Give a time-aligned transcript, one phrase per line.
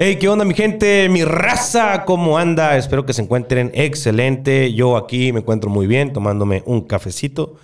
[0.00, 1.08] Hey, ¿qué onda mi gente?
[1.08, 2.76] Mi raza, ¿cómo anda?
[2.76, 4.72] Espero que se encuentren excelente.
[4.72, 7.56] Yo aquí me encuentro muy bien, tomándome un cafecito.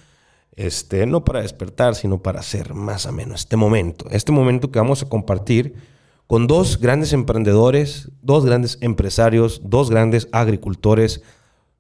[0.57, 4.07] Este, no para despertar, sino para hacer más ameno este momento.
[4.11, 5.77] Este momento que vamos a compartir
[6.27, 11.23] con dos grandes emprendedores, dos grandes empresarios, dos grandes agricultores,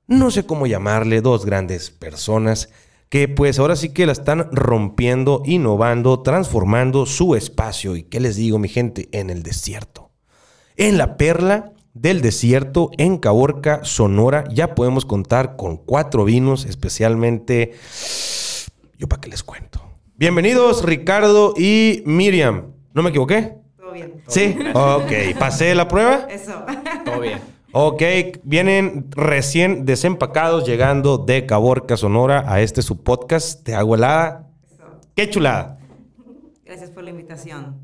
[0.06, 2.68] no sé cómo llamarle, dos grandes personas
[3.08, 7.96] que pues ahora sí que la están rompiendo, innovando, transformando su espacio.
[7.96, 9.08] ¿Y qué les digo, mi gente?
[9.10, 10.03] En el desierto.
[10.76, 17.74] En la perla del desierto, en Caborca, Sonora, ya podemos contar con cuatro vinos, especialmente...
[18.98, 19.80] Yo para qué les cuento.
[20.16, 22.72] Bienvenidos Ricardo y Miriam.
[22.92, 23.54] ¿No me equivoqué?
[23.76, 24.22] Todo bien.
[24.26, 24.56] Sí.
[24.74, 25.38] Ok.
[25.38, 26.26] ¿Pasé la prueba?
[26.28, 26.64] Eso.
[27.04, 27.38] Todo bien.
[27.70, 28.02] Ok,
[28.42, 34.48] vienen recién desempacados llegando de Caborca, Sonora, a este su podcast de Agua Helada.
[34.72, 34.84] Eso.
[35.14, 35.78] ¡Qué chulada!
[36.64, 37.80] Gracias por la invitación.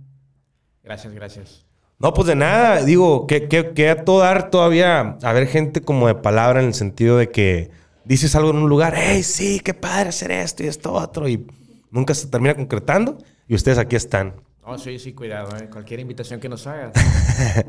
[0.83, 1.70] Gracias, gracias.
[2.00, 6.06] No, pues de nada, digo, que, que, que a todo dar todavía haber gente como
[6.06, 7.70] de palabra en el sentido de que
[8.06, 11.47] dices algo en un lugar, hey, sí, qué padre hacer esto y esto otro, y
[11.91, 14.34] nunca se termina concretando, y ustedes aquí están.
[14.64, 15.55] Oh, sí, sí, cuidado.
[15.58, 15.69] ¿eh?
[15.70, 16.92] Cualquier invitación que nos hagas.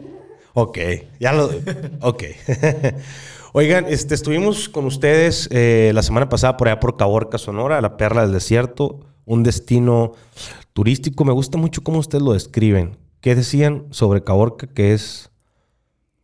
[0.53, 0.79] Ok,
[1.17, 1.49] ya lo.
[2.01, 2.23] Ok.
[3.53, 7.95] Oigan, este, estuvimos con ustedes eh, la semana pasada por allá por Caborca, Sonora, la
[7.95, 10.11] perla del desierto, un destino
[10.73, 11.23] turístico.
[11.23, 12.97] Me gusta mucho cómo ustedes lo describen.
[13.21, 14.67] ¿Qué decían sobre Caborca?
[14.67, 15.31] Que es.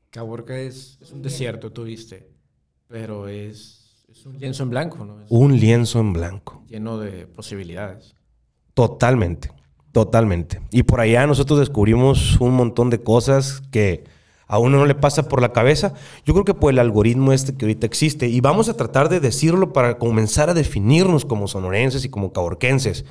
[0.09, 2.28] Caborca es, es un desierto, tú viste.
[2.88, 5.22] Pero es, es un lienzo en blanco, ¿no?
[5.22, 6.64] Es Un lienzo en blanco.
[6.67, 8.16] lleno de posibilidades.
[8.73, 9.52] Totalmente,
[9.92, 10.62] totalmente.
[10.72, 14.04] Y por allá nosotros descubrimos un montón de cosas que
[14.48, 15.94] a uno no le pasa por la cabeza.
[16.26, 18.28] Yo creo que por el algoritmo este que ahorita existe.
[18.28, 23.04] Y vamos a tratar de decirlo para comenzar a definirnos como sonorenses y como caborquenses.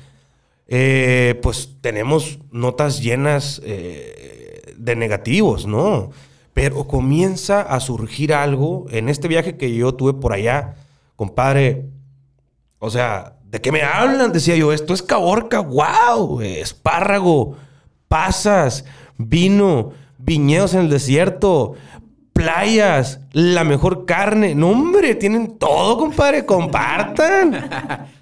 [0.69, 6.09] Eh, pues tenemos notas llenas eh, de negativos, ¿no?
[6.53, 10.75] Pero comienza a surgir algo en este viaje que yo tuve por allá,
[11.15, 11.85] compadre.
[12.79, 14.33] O sea, ¿de qué me hablan?
[14.33, 17.55] Decía yo, esto es Caborca, wow, espárrago,
[18.07, 18.85] pasas,
[19.17, 21.75] vino, viñedos en el desierto,
[22.33, 24.53] playas, la mejor carne.
[24.53, 28.09] No, hombre, tienen todo, compadre, compartan.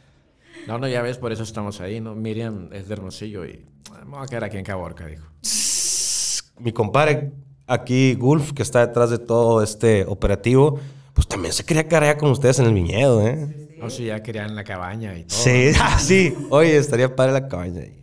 [0.67, 2.15] No, no, ya ves, por eso estamos ahí, ¿no?
[2.15, 5.25] Miriam es de Hermosillo y ah, me voy a quedar aquí en Caborca, dijo.
[6.59, 7.33] Mi compadre
[7.67, 10.79] aquí, Gulf, que está detrás de todo este operativo,
[11.13, 13.69] pues también se quería cargar con ustedes en el viñedo, ¿eh?
[13.77, 15.37] No, sí, ya querían la cabaña y todo.
[15.37, 16.33] Sí, ah, sí.
[16.49, 18.01] Oye, estaría padre la cabaña ahí.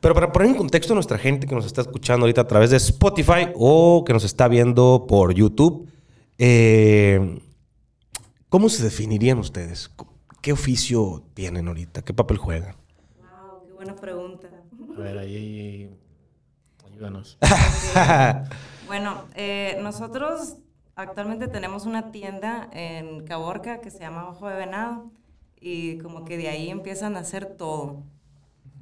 [0.00, 2.70] Pero para poner en contexto a nuestra gente que nos está escuchando ahorita a través
[2.70, 5.88] de Spotify o que nos está viendo por YouTube,
[6.38, 7.38] eh,
[8.48, 9.90] ¿cómo se definirían ustedes?
[10.42, 12.02] ¿Qué oficio tienen ahorita?
[12.02, 12.74] ¿Qué papel juegan?
[13.18, 14.48] Wow, qué buena pregunta.
[14.96, 15.90] A ver, ahí.
[16.86, 17.38] Ayúdanos.
[18.90, 20.56] Bueno, eh, nosotros
[20.96, 25.12] actualmente tenemos una tienda en Caborca que se llama Ojo de Venado
[25.60, 28.02] y como que de ahí empiezan a hacer todo.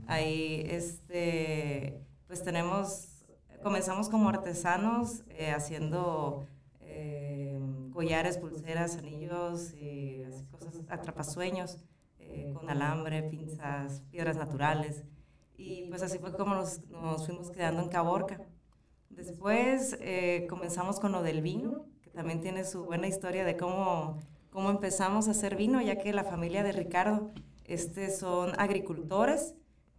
[0.07, 3.23] Ahí, este, pues tenemos,
[3.63, 6.47] comenzamos como artesanos eh, haciendo
[6.81, 7.61] eh,
[7.93, 10.58] collares, pulseras, anillos y así cosas,
[10.91, 11.79] atrapasueños
[12.19, 15.05] eh, con alambre, pinzas, piedras naturales.
[15.57, 18.41] Y pues así fue como nos, nos fuimos quedando en Caborca.
[19.11, 24.21] Después eh, comenzamos con lo del vino, que también tiene su buena historia de cómo,
[24.51, 27.33] cómo empezamos a hacer vino, ya que la familia de Ricardo
[27.65, 29.55] este, son agricultores.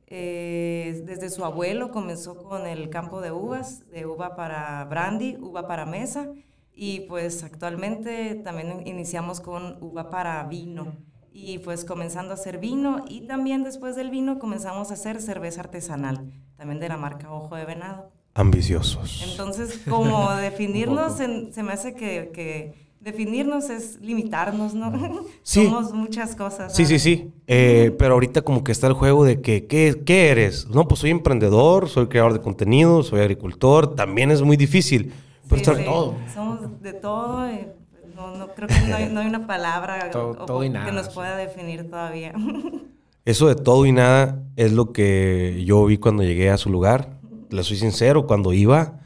[0.07, 5.67] Eh, desde su abuelo comenzó con el campo de uvas, de uva para brandy, uva
[5.67, 6.31] para mesa,
[6.81, 10.93] y pues actualmente también iniciamos con uva para vino.
[11.33, 15.59] Y pues comenzando a hacer vino y también después del vino comenzamos a hacer cerveza
[15.59, 18.11] artesanal, también de la marca Ojo de Venado.
[18.33, 19.21] Ambiciosos.
[19.29, 24.91] Entonces, como definirnos, en- se me hace que, que definirnos es limitarnos, ¿no?
[25.43, 25.65] Sí.
[25.65, 26.73] Somos muchas cosas.
[26.73, 27.01] Sí, sí, ¿sabes?
[27.03, 27.31] sí.
[27.47, 30.67] Eh, pero ahorita como que está el juego de que, ¿qué, qué eres?
[30.69, 33.95] No, pues soy emprendedor, soy creador de contenido, soy agricultor.
[33.95, 35.11] También es muy difícil.
[35.49, 36.15] Pero sí, todo.
[36.33, 37.51] Somos de todo.
[37.51, 40.45] y, pues, no, no, creo que no hay, no hay una palabra Todo- o- o
[40.45, 41.11] todo y que nos sí.
[41.15, 42.33] pueda definir todavía.
[43.25, 47.19] Eso de todo y nada es lo que yo vi cuando llegué a su lugar.
[47.49, 48.99] Le soy sincero, cuando iba,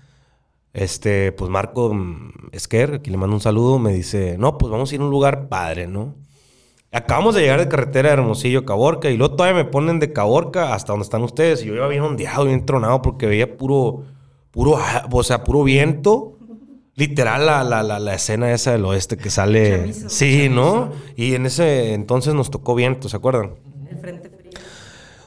[0.73, 4.91] este, pues Marco mm, Esquer, aquí le mando un saludo, me dice, no, pues vamos
[4.91, 6.15] a ir a un lugar padre, ¿no?
[6.91, 10.13] Acabamos de llegar de carretera de Hermosillo a Caborca y luego todavía me ponen de
[10.13, 11.63] Caborca hasta donde están ustedes.
[11.63, 14.03] Y yo iba bien ondeado, bien tronado porque veía puro,
[14.51, 14.77] puro,
[15.11, 16.37] o sea, puro viento.
[16.95, 19.79] Literal, la, la, la, la escena esa del oeste que sale.
[19.79, 20.09] Chamizo.
[20.09, 20.91] Sí, ¿no?
[21.15, 23.55] Y en ese entonces nos tocó viento, ¿se acuerdan?
[23.89, 24.51] El frente frío.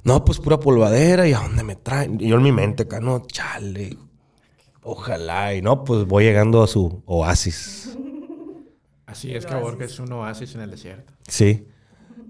[0.05, 2.21] No, pues pura polvadera y a dónde me traen.
[2.21, 3.97] Y yo en mi mente acá, no, chale.
[4.83, 7.97] Ojalá, y no, pues voy llegando a su oasis.
[9.05, 11.13] Así es, Caborca es un oasis en el desierto.
[11.27, 11.67] Sí.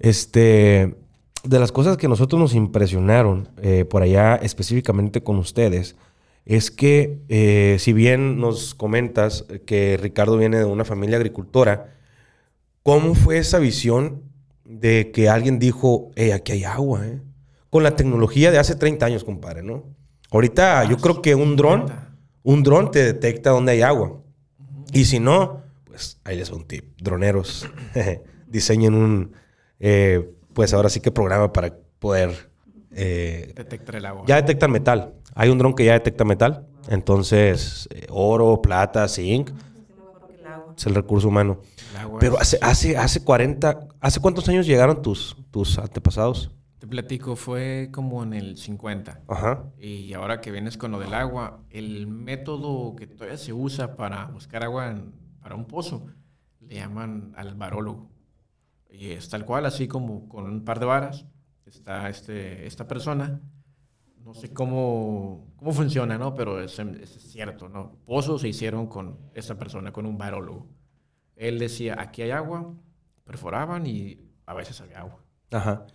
[0.01, 0.97] Este,
[1.45, 5.97] de las cosas que nosotros nos impresionaron eh, por allá específicamente con ustedes,
[6.47, 11.97] es que eh, si bien nos comentas que Ricardo viene de una familia agricultora,
[12.85, 14.23] ¿cómo fue esa visión
[14.65, 17.21] de que alguien dijo, hey, aquí hay agua, eh?
[17.69, 19.85] Con la tecnología de hace 30 años, compadre, ¿no?
[20.31, 21.87] Ahorita yo creo que un dron,
[22.45, 24.23] un dron te detecta dónde hay agua.
[24.93, 26.97] Y si no, pues ahí les va un tip.
[27.01, 27.69] Droneros,
[28.47, 29.33] diseñen un,
[29.81, 32.55] eh, pues ahora sí que programa para poder...
[32.99, 34.25] Eh, Detectar el agua.
[34.27, 35.15] ya detectan metal.
[35.35, 36.67] Hay un dron que ya detecta metal.
[36.89, 39.51] Entonces, eh, oro, plata, zinc,
[40.77, 41.61] es el recurso humano.
[42.21, 46.51] Pero hace, hace, hace 40, ¿hace cuántos años llegaron tus, tus antepasados?
[46.79, 49.23] Te platico, fue como en el 50.
[49.29, 49.65] Ajá.
[49.79, 54.27] Y ahora que vienes con lo del agua, el método que todavía se usa para
[54.27, 56.07] buscar agua en- para un pozo,
[56.61, 58.11] le llaman albarólogo.
[58.91, 61.27] Y es tal cual, así como con un par de varas,
[61.67, 63.41] está este, esta persona.
[64.25, 66.35] No sé cómo, cómo funciona, ¿no?
[66.35, 67.97] Pero es, es cierto, ¿no?
[68.05, 70.67] Pozos se hicieron con esta persona, con un barólogo.
[71.37, 72.75] Él decía, aquí hay agua,
[73.25, 75.21] perforaban y a veces había agua.
[75.53, 75.87] Ajá.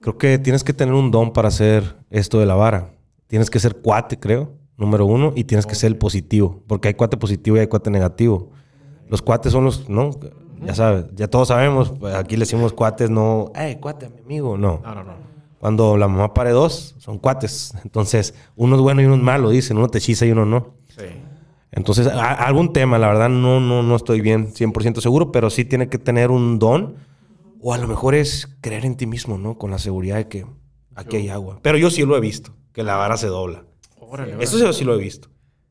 [0.00, 2.94] Creo que tienes que tener un don para hacer esto de la vara.
[3.26, 6.94] Tienes que ser cuate, creo, número uno, y tienes que ser el positivo, porque hay
[6.94, 8.50] cuate positivo y hay cuate negativo.
[9.08, 10.10] Los cuates son los, ¿no?
[10.66, 14.56] Ya sabes, ya todos sabemos, pues, aquí le decimos cuates, no, eh, cuate mi amigo,
[14.58, 14.80] no.
[14.82, 15.12] No, no, no.
[15.58, 17.72] Cuando la mamá pare dos, son cuates.
[17.84, 20.74] Entonces, uno es bueno y uno es malo, dicen, uno te hechiza y uno no.
[20.88, 21.04] Sí.
[21.72, 25.64] Entonces, a- algún tema, la verdad, no, no, no estoy bien 100% seguro, pero sí
[25.64, 26.96] tiene que tener un don.
[27.60, 29.56] O a lo mejor es creer en ti mismo, ¿no?
[29.56, 30.44] Con la seguridad de que
[30.94, 31.58] aquí hay agua.
[31.62, 33.64] Pero yo sí lo he visto, que la vara se dobla.
[33.98, 35.28] Órale, Eso sí, sí lo he visto.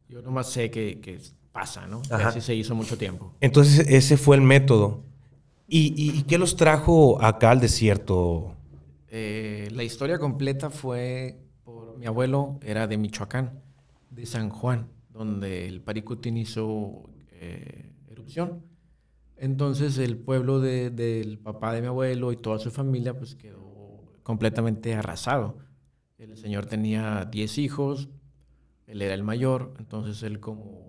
[0.10, 1.20] Yo nomás sé que, que
[1.54, 2.02] pasa, ¿no?
[2.10, 2.28] Ajá.
[2.30, 3.34] así se hizo mucho tiempo.
[3.40, 5.04] Entonces, ese fue el método.
[5.68, 8.56] ¿Y, y, y qué los trajo acá al desierto?
[9.08, 13.62] Eh, la historia completa fue por mi abuelo, era de Michoacán,
[14.10, 18.64] de San Juan, donde el Paricutín hizo eh, erupción.
[19.38, 24.04] Entonces el pueblo de- del papá de mi abuelo y toda su familia pues quedó
[24.24, 25.58] completamente arrasado.
[26.18, 28.10] El señor tenía 10 hijos,
[28.88, 30.83] él era el mayor, entonces él como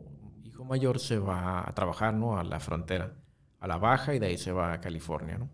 [0.64, 2.38] mayor se va a trabajar ¿no?
[2.38, 3.14] a la frontera,
[3.60, 5.38] a la baja y de ahí se va a California.
[5.38, 5.48] ¿no?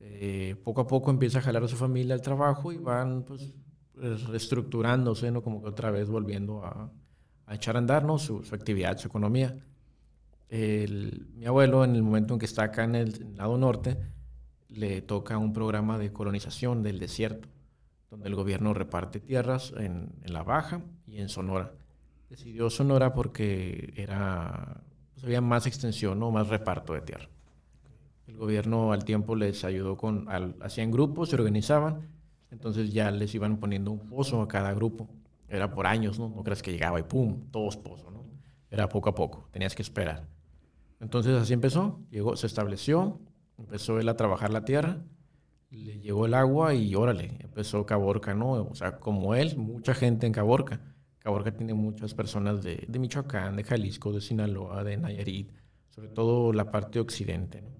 [0.00, 3.52] Eh, poco a poco empieza a jalar a su familia al trabajo y van pues
[3.94, 5.42] reestructurándose, ¿no?
[5.42, 6.90] Como que otra vez volviendo a,
[7.50, 8.18] echar a andar, ¿no?
[8.18, 9.64] Su, su actividad, su economía.
[10.50, 13.96] Mi abuelo, en el momento en que está acá en el lado norte,
[14.68, 17.48] le toca un programa de colonización del desierto,
[18.10, 21.72] donde el gobierno reparte tierras en, en la Baja y en Sonora.
[22.32, 24.82] Decidió Sonora porque era,
[25.12, 26.30] pues, había más extensión, ¿no?
[26.30, 27.28] Más reparto de tierra.
[28.26, 32.08] El gobierno al tiempo les ayudó con, al- hacían grupos, se organizaban,
[32.50, 35.10] entonces ya les iban poniendo un pozo a cada grupo.
[35.46, 36.30] Era por años, ¿no?
[36.30, 38.24] No creas que llegaba y pum, todos pozo, ¿no?
[38.70, 40.26] Era poco a poco, tenías que esperar.
[41.00, 43.20] Entonces así empezó, llegó, se estableció,
[43.58, 45.02] empezó él a trabajar la tierra,
[45.70, 48.52] le llegó el agua y órale, empezó Caborca, ¿no?
[48.52, 50.80] O sea, como él, mucha gente en Caborca.
[51.22, 55.52] Caborca tiene muchas personas de, de Michoacán, de Jalisco, de Sinaloa, de Nayarit,
[55.88, 57.70] sobre todo la parte occidente, ¿no?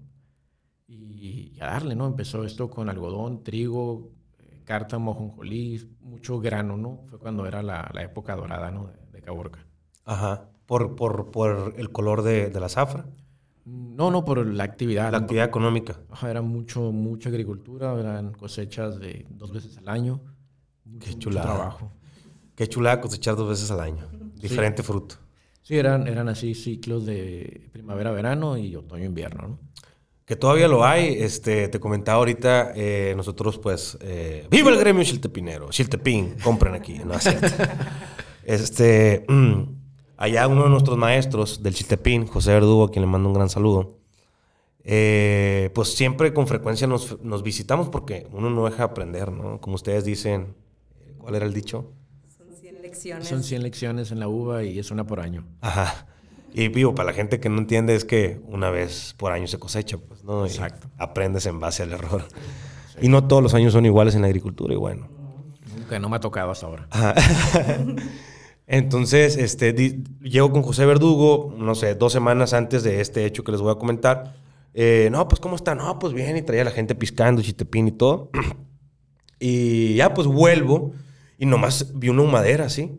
[0.87, 2.05] Y, y a darle, ¿no?
[2.07, 7.01] Empezó esto con algodón, trigo, eh, cártamo, jonjolí, mucho grano, ¿no?
[7.09, 8.87] Fue cuando era la, la época dorada, ¿no?
[8.87, 9.65] De, de Caborca.
[10.05, 10.49] Ajá.
[10.65, 13.05] Por, por, por el color de, de la zafra.
[13.65, 15.11] No, no, por la actividad.
[15.11, 15.99] La actividad económica.
[16.09, 20.21] Ajá, era mucho, mucha agricultura, eran cosechas de dos veces al año.
[20.85, 21.55] Mucho, mucho chulada.
[21.55, 21.91] trabajo.
[22.55, 24.07] Qué chulada cosechar dos veces al año.
[24.35, 25.15] Diferente fruto.
[25.61, 29.59] Sí, eran, eran así ciclos de primavera-verano y otoño-invierno, ¿no?
[30.25, 31.15] Que todavía lo hay.
[31.21, 33.97] Este, te comentaba ahorita, eh, nosotros pues...
[34.01, 35.69] eh, ¡Viva el gremio chiltepinero!
[35.69, 36.99] Chiltepín, compren aquí.
[37.05, 37.47] No, es cierto.
[38.43, 39.61] este, mm,
[40.17, 43.49] allá uno de nuestros maestros del Chiltepín, José Verdugo, a quien le mando un gran
[43.49, 43.99] saludo,
[44.83, 49.61] eh, pues siempre con frecuencia nos, nos visitamos porque uno no deja de aprender, ¿no?
[49.61, 50.55] Como ustedes dicen,
[51.17, 51.91] ¿cuál era el dicho?
[52.93, 53.27] Son 100 lecciones.
[53.27, 55.45] Son 100 lecciones en la uva y es una por año.
[55.61, 56.07] Ajá.
[56.53, 59.57] Y vivo, para la gente que no entiende es que una vez por año se
[59.57, 60.45] cosecha, pues, ¿no?
[60.45, 60.87] Y Exacto.
[60.97, 62.25] aprendes en base al error.
[63.01, 65.07] Y no todos los años son iguales en la agricultura y bueno.
[65.77, 66.87] Nunca, no me ha tocado hasta ahora.
[66.91, 67.15] Ajá.
[68.67, 73.43] Entonces, este, di- llego con José Verdugo, no sé, dos semanas antes de este hecho
[73.43, 74.35] que les voy a comentar.
[74.73, 75.75] Eh, no, pues, ¿cómo está?
[75.75, 78.29] No, pues bien, y traía a la gente piscando, chitepín y todo.
[79.45, 80.93] Y ya, pues, vuelvo
[81.37, 82.91] y nomás vi una humadera, ¿sí?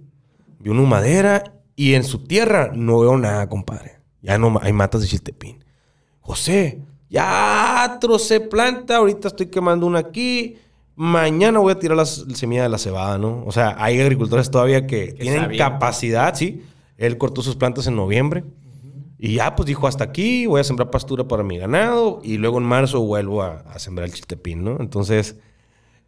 [0.59, 4.01] Vi una humadera Y en su tierra no veo nada, compadre.
[4.23, 5.65] Ya no hay matas de chiltepín.
[6.21, 10.57] José, ya trocé planta, ahorita estoy quemando una aquí.
[10.97, 13.45] Mañana voy a tirar la semilla de la cebada, ¿no?
[13.45, 16.63] O sea, hay agricultores todavía que, tienen capacidad, sí.
[16.97, 18.45] Él cortó sus plantas en noviembre.
[19.19, 22.21] Y ya, pues dijo, hasta aquí, voy a sembrar pastura para mi ganado.
[22.23, 24.77] Y luego en marzo vuelvo a, sembrar el chiltepín, ¿no?
[24.81, 25.37] Entonces,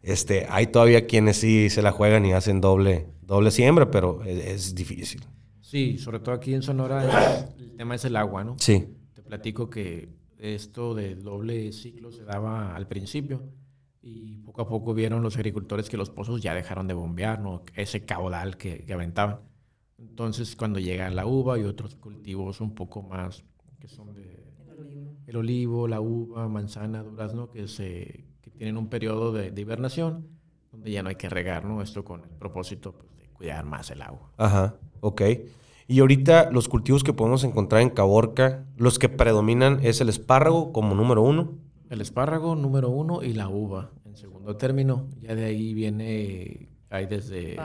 [0.07, 4.73] este, hay todavía quienes sí se la juegan y hacen doble, doble siembra, pero es
[4.73, 5.21] difícil.
[5.59, 8.55] Sí, sobre todo aquí en Sonora el tema es el agua, ¿no?
[8.57, 8.85] Sí.
[9.13, 10.07] Te platico que
[10.39, 13.43] esto de doble ciclo se daba al principio
[14.01, 17.63] y poco a poco vieron los agricultores que los pozos ya dejaron de bombear, ¿no?
[17.75, 19.41] Ese caudal que, aventaban.
[19.97, 23.43] Entonces, cuando llega la uva y otros cultivos un poco más,
[23.81, 24.47] que son de...
[25.25, 25.89] El olivo.
[25.89, 28.26] la uva, manzana, durazno, que, se, que
[28.57, 30.27] tienen un periodo de, de hibernación,
[30.71, 31.81] donde ya no hay que regar, ¿no?
[31.81, 34.31] Esto con el propósito pues, de cuidar más el agua.
[34.37, 34.75] Ajá.
[34.99, 35.21] Ok.
[35.87, 40.73] Y ahorita los cultivos que podemos encontrar en Caborca, los que predominan es el espárrago
[40.73, 41.53] como número uno.
[41.89, 45.07] El espárrago número uno y la uva en segundo término.
[45.21, 47.55] Ya de ahí viene, hay desde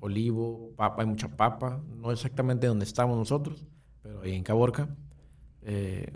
[0.00, 1.82] olivo, papa, hay mucha papa.
[1.94, 3.66] No exactamente donde estamos nosotros,
[4.00, 4.88] pero ahí en Caborca.
[5.60, 6.10] Eh,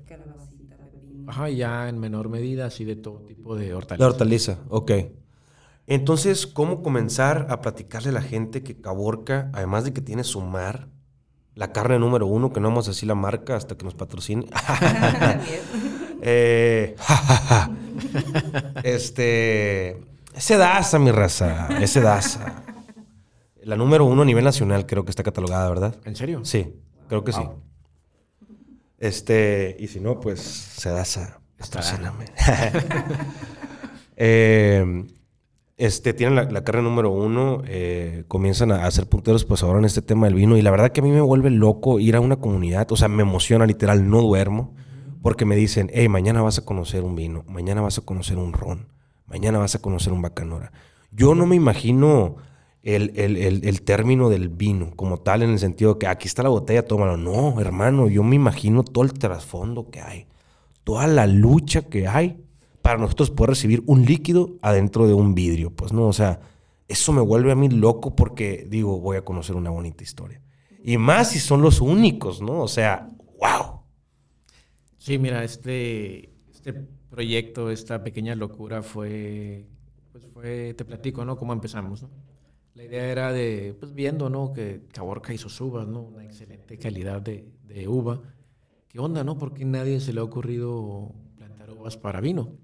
[1.26, 4.00] ajá, ya en menor medida, así de todo tipo de hortalizas.
[4.00, 4.92] La hortaliza, ok.
[5.86, 10.40] Entonces, ¿cómo comenzar a platicarle a la gente que Caborca, además de que tiene su
[10.40, 10.88] mar,
[11.54, 14.46] la carne número uno, que no vamos a decir la marca hasta que nos patrocine.
[16.22, 16.96] eh,
[18.82, 20.00] este.
[20.34, 21.68] Ese Daza, mi raza.
[21.80, 22.64] Ese Daza.
[23.64, 25.96] La número uno a nivel nacional creo que está catalogada, ¿verdad?
[26.04, 26.44] ¿En serio?
[26.44, 26.74] Sí,
[27.08, 27.42] creo que sí.
[29.02, 32.26] Este, y si no, pues Sedasa, patrocíname.
[34.16, 35.04] eh,
[35.76, 40.02] este, tienen la, carrera número uno, eh, comienzan a, hacer punteros pues ahora en este
[40.02, 42.36] tema del vino y la verdad que a mí me vuelve loco ir a una
[42.36, 44.76] comunidad, o sea, me emociona literal, no duermo,
[45.20, 48.52] porque me dicen, hey, mañana vas a conocer un vino, mañana vas a conocer un
[48.52, 48.86] ron,
[49.26, 50.70] mañana vas a conocer un bacanora.
[51.10, 52.36] Yo no me imagino
[52.82, 56.48] el, el, término del vino como tal en el sentido de que aquí está la
[56.48, 57.16] botella, tómalo.
[57.16, 60.26] No, hermano, yo me imagino todo el trasfondo que hay,
[60.82, 62.44] toda la lucha que hay
[62.82, 65.70] para nosotros poder recibir un líquido adentro de un vidrio.
[65.70, 66.40] Pues no, o sea,
[66.88, 70.40] eso me vuelve a mí loco porque digo, voy a conocer una bonita historia.
[70.82, 72.60] Y más si son los únicos, ¿no?
[72.60, 73.08] O sea,
[73.38, 73.82] wow.
[74.98, 76.72] Sí, mira, este, este
[77.08, 79.68] proyecto, esta pequeña locura fue,
[80.10, 81.36] pues fue, te platico, ¿no?
[81.36, 82.10] Cómo empezamos, ¿no?
[82.74, 84.52] La idea era de, pues viendo, ¿no?
[84.52, 86.02] Que Caborca hizo uvas, ¿no?
[86.02, 88.22] Una excelente calidad de, de uva.
[88.88, 89.38] ¿Qué onda, no?
[89.38, 92.56] Porque nadie se le ha ocurrido plantar uvas para vino.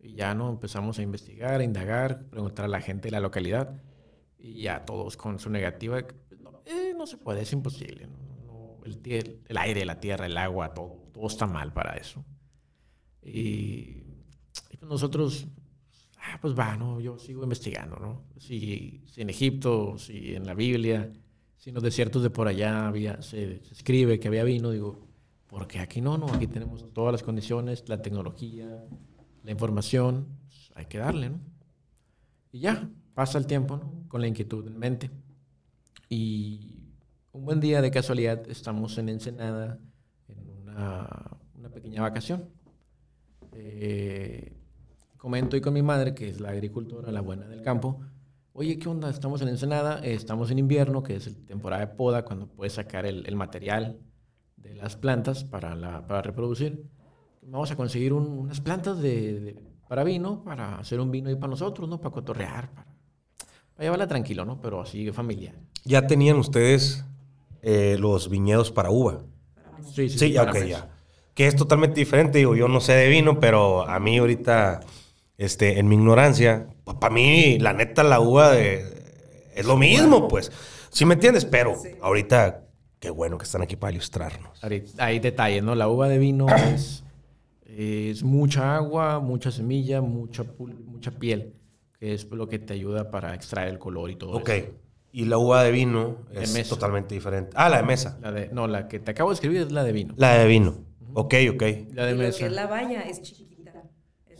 [0.00, 3.82] Y ya no empezamos a investigar, a indagar, preguntar a la gente de la localidad.
[4.38, 8.08] Y ya todos con su negativa, pues, no, eh, no se puede, es imposible.
[8.84, 12.24] el, el, aire, la tierra, el agua, todo, todo está mal para eso.
[13.22, 14.02] Y,
[14.78, 15.46] pues nosotros,
[16.24, 17.00] ah, pues va, ¿no?
[17.00, 18.24] yo sigo investigando, ¿no?
[18.38, 21.12] Si, si, en Egipto, si en la Biblia,
[21.56, 25.06] si en los desiertos de por allá había, se, se escribe que había vino, digo,
[25.46, 26.18] ¿por qué aquí no?
[26.18, 28.84] No, aquí tenemos todas las condiciones, la tecnología,
[29.42, 31.40] la información, pues, hay que darle, ¿no?
[32.52, 34.04] Y ya, pasa el tiempo, ¿no?
[34.08, 35.10] Con la inquietud en mente.
[36.08, 36.74] Y
[37.32, 39.78] un buen día de casualidad estamos en Ensenada
[40.28, 42.48] en una, una pequeña vacación.
[43.52, 44.52] Eh,
[45.24, 48.00] comento y con mi madre, que es la agricultora, la buena del campo,
[48.52, 49.08] oye, ¿qué onda?
[49.08, 53.06] Estamos en Ensenada, estamos en invierno, que es el temporada de poda, cuando puedes sacar
[53.06, 53.98] el, el material
[54.56, 56.84] de las plantas para, la, para reproducir
[57.46, 59.56] vamos a conseguir unas plantas de,
[59.88, 61.98] para vino, para hacer un vino ahí para nosotros, ¿no?
[62.00, 62.86] Para cotorrear, para,
[63.78, 64.60] llevarla tranquilo, ¿no?
[64.60, 65.54] Pero así familiar.
[65.84, 67.04] ¿Ya tenían ustedes
[67.62, 69.22] eh, los viñedos para uva?
[69.92, 70.18] Sí, sí.
[70.18, 70.90] Sí, ok, ya.
[71.34, 74.80] Que es totalmente diferente, digo, yo no sé de vino, pero a mí ahorita,
[75.38, 76.68] este, en mi ignorancia,
[77.00, 80.52] para mí, la neta, la uva es lo mismo, pues.
[80.90, 81.44] ¿Sí me entiendes?
[81.44, 82.64] Pero ahorita,
[83.00, 84.60] qué bueno que están aquí para ilustrarnos.
[84.98, 85.74] Hay detalles, ¿no?
[85.74, 87.04] La uva de vino es
[87.76, 91.54] es mucha agua, mucha semilla, mucha, mucha piel,
[91.98, 94.50] que es lo que te ayuda para extraer el color y todo Ok.
[95.12, 97.52] Y la uva de vino es totalmente diferente.
[97.54, 98.18] Ah, la de mesa.
[98.20, 100.14] La de, no, la que te acabo de escribir es la de vino.
[100.16, 100.84] La de vino.
[101.12, 101.62] Ok, ok.
[101.92, 102.32] La de mesa.
[102.32, 103.43] Lo que es la valla es chiquita.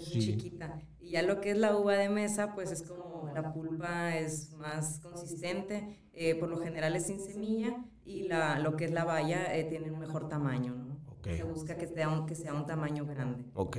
[0.07, 0.79] Es chiquita.
[1.01, 4.53] Y ya lo que es la uva de mesa, pues es como la pulpa es
[4.55, 6.01] más consistente.
[6.13, 7.85] Eh, por lo general es sin semilla.
[8.05, 10.95] Y la, lo que es la valla eh, tiene un mejor tamaño, ¿no?
[11.25, 13.45] Se busca que sea, un, que sea un tamaño grande.
[13.55, 13.79] Ok.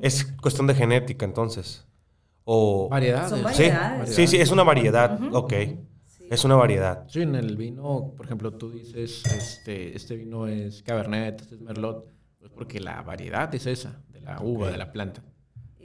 [0.00, 1.86] Es cuestión de genética entonces.
[2.44, 2.88] O...
[2.88, 3.30] Variedades.
[3.30, 4.14] Son variedades.
[4.14, 5.20] Sí, sí, es una variedad.
[5.32, 5.52] Ok.
[6.30, 7.04] Es una variedad.
[7.08, 11.60] Sí, en el vino, por ejemplo, tú dices, este, este vino es Cabernet, este es
[11.60, 14.72] Merlot, pues porque la variedad es esa, de la uva, Ok.
[14.72, 15.22] de la planta.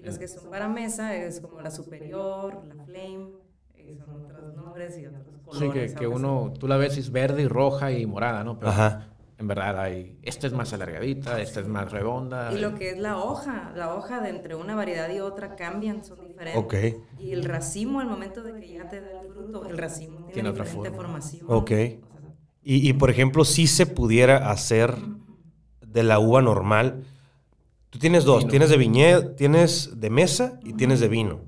[0.02, 3.30] Y los que son para mesa es como la superior, la flame,
[3.78, 5.90] y son otros nombres y otros colores.
[5.90, 8.58] Sí, que, que uno, tú la ves es verde y roja y morada, ¿no?
[8.60, 9.08] Pero Ajá.
[9.38, 12.52] en verdad hay, esta es más alargadita, esta es más redonda.
[12.54, 16.04] Y lo que es la hoja, la hoja de entre una variedad y otra cambian,
[16.04, 16.62] son diferentes.
[16.64, 16.76] Ok.
[17.20, 20.34] Y el racimo, al momento de que ya te da el fruto, el racimo tiene,
[20.34, 20.96] Tiene otra forma.
[20.96, 21.46] formación.
[21.48, 21.72] Ok.
[22.62, 24.96] Y, y, por ejemplo, si se pudiera hacer
[25.82, 27.04] de la uva normal.
[27.90, 28.50] Tú tienes dos, Vino.
[28.52, 31.42] tienes de viñedo, tienes de mesa y tienes de vino.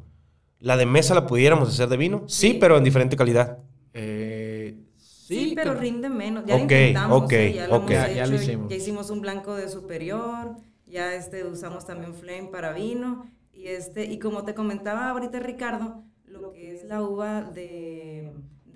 [0.59, 2.23] ¿La de mesa la pudiéramos hacer de vino?
[2.27, 2.57] Sí, Sí.
[2.59, 3.59] pero en diferente calidad.
[3.93, 6.43] Eh, Sí, sí, pero rinde menos.
[6.45, 7.53] Ya Ok, lo intentamos, ok, ¿eh?
[7.53, 7.79] ya lo ok.
[7.83, 8.69] hemos Ya- ya lo hecho, hicimos.
[8.69, 14.05] Ya hicimos un blanco de superior, ya este usamos también flame para vino y este
[14.05, 18.33] y como te comentaba ahorita Ricardo, lo que es la uva de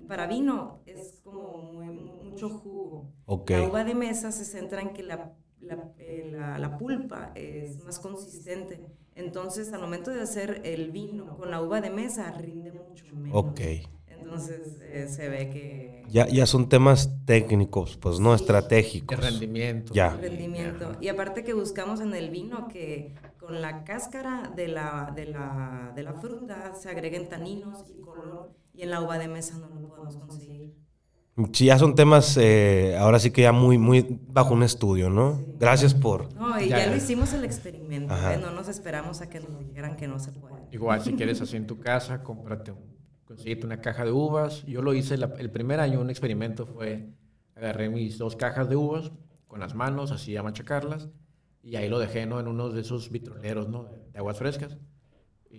[0.08, 3.12] para vino es como muy- mucho jugo.
[3.48, 5.34] La uva de mesa se centra en que la,
[5.66, 8.84] la, eh, la- la pulpa es más consistente.
[9.14, 13.38] Entonces, al momento de hacer el vino con la uva de mesa, rinde mucho menos.
[13.38, 13.60] Ok.
[14.06, 18.42] Entonces, eh, se ve que Ya, ya son temas técnicos, pues no Sí.
[18.42, 19.18] estratégicos.
[19.20, 19.94] de rendimiento.
[19.94, 20.16] Ya.
[20.18, 20.92] y- rendimiento.
[21.00, 25.92] Y aparte que buscamos en el vino que con la cáscara de la, de la,
[25.94, 29.68] de la fruta se agreguen taninos y color, y en la uva de mesa no
[29.68, 30.74] lo podemos conseguir.
[31.52, 35.38] Sí, ya son temas, eh, ahora sí que ya muy, muy bajo un estudio, ¿no?
[35.58, 36.32] Gracias por...
[36.34, 38.14] No, y Ya, ya, lo hicimos el experimento.
[38.14, 38.38] ¿eh?
[38.40, 40.54] no nos esperamos a que nos dijeran que no se puede.
[40.72, 44.64] Igual, si quieres así en tu casa, cómprate, un- consíguete una caja de uvas.
[44.64, 47.10] Yo lo hice la- el primer año, un experimento fue,
[47.54, 49.12] agarré mis dos cajas de uvas
[49.46, 51.10] con las manos, así a machacarlas,
[51.62, 52.40] y ahí lo dejé, ¿no?
[52.40, 53.84] En uno de esos vitroleros, ¿no?
[54.10, 54.78] De aguas frescas.
[55.50, 55.56] Y,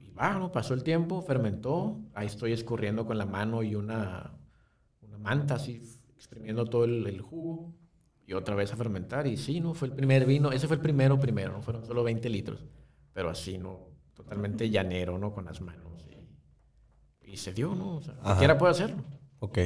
[0.00, 0.50] y va, ¿no?
[0.50, 4.32] Pasó el tiempo, fermentó, ahí estoy escurriendo con la mano y una
[5.24, 5.82] manta, así,
[6.16, 7.74] exprimiendo todo el, el jugo.
[8.26, 9.74] Y otra vez a fermentar, y sí, ¿no?
[9.74, 11.60] Fue el primer vino, ese fue el primero, primero, ¿no?
[11.62, 12.64] Fueron solo 20 litros
[13.12, 13.78] pero así, ¿no?
[14.14, 15.32] Totalmente llanero, ¿no?
[15.32, 16.04] Con las manos.
[17.22, 17.96] Y, y se dio, ¿no?
[17.96, 19.04] O sea, cualquiera puede hacerlo.
[19.38, 19.58] Ok.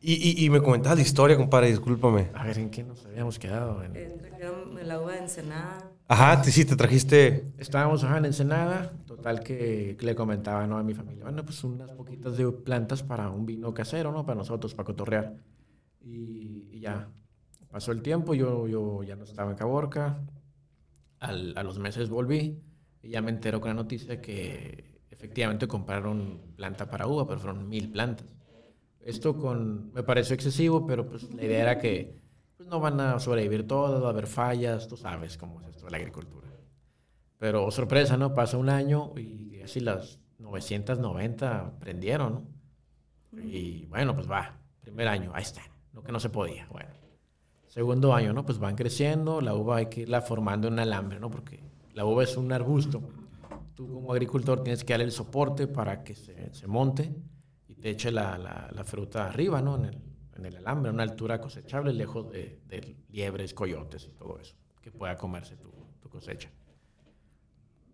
[0.00, 2.30] Y, y, y me comentabas la historia, compadre, discúlpame.
[2.34, 3.82] A ver, ¿en qué nos habíamos quedado?
[3.82, 5.90] En- trajeron el uva de Ensenada.
[6.08, 7.52] Ajá, sí, te trajiste...
[7.58, 10.78] Estábamos ajá, en Ensenada, total que, que le comentaba ¿no?
[10.78, 14.24] a mi familia, bueno, pues unas poquitas de plantas para un vino casero, ¿no?
[14.24, 15.34] Para nosotros, para cotorrear.
[16.00, 17.08] Y, y ya,
[17.70, 20.20] pasó el tiempo, yo, yo ya no estaba en Caborca,
[21.20, 22.62] Al- a los meses volví
[23.02, 27.68] y ya me entero con la noticia que efectivamente compraron planta para uva, pero fueron
[27.68, 28.26] mil plantas.
[29.00, 32.20] Esto con, me pareció excesivo, pero pues la idea era que
[32.66, 35.86] pues, no van a sobrevivir todas, va a haber fallas, tú sabes cómo es esto
[35.86, 36.48] de la agricultura.
[37.38, 38.34] Pero sorpresa, ¿no?
[38.34, 42.32] Pasó un año y así las 990 prendieron,
[43.32, 43.42] ¿no?
[43.42, 46.90] Y bueno, pues va, primer año, ahí está, lo que no se podía, bueno.
[47.66, 48.46] Segundo año, ¿no?
[48.46, 51.30] Pues van creciendo, la uva hay que irla formando en alambre, ¿no?
[51.30, 53.02] Porque la uva es un arbusto.
[53.74, 57.14] Tú como agricultor tienes que darle el soporte para que se, se monte
[57.68, 59.76] y te eche la, la- la fruta arriba, ¿no?
[59.76, 59.98] En el,
[60.36, 64.56] en el alambre, a una altura cosechable, lejos de, de liebres, coyotes y todo eso,
[64.82, 65.70] que pueda comerse tu,
[66.00, 66.50] tu cosecha.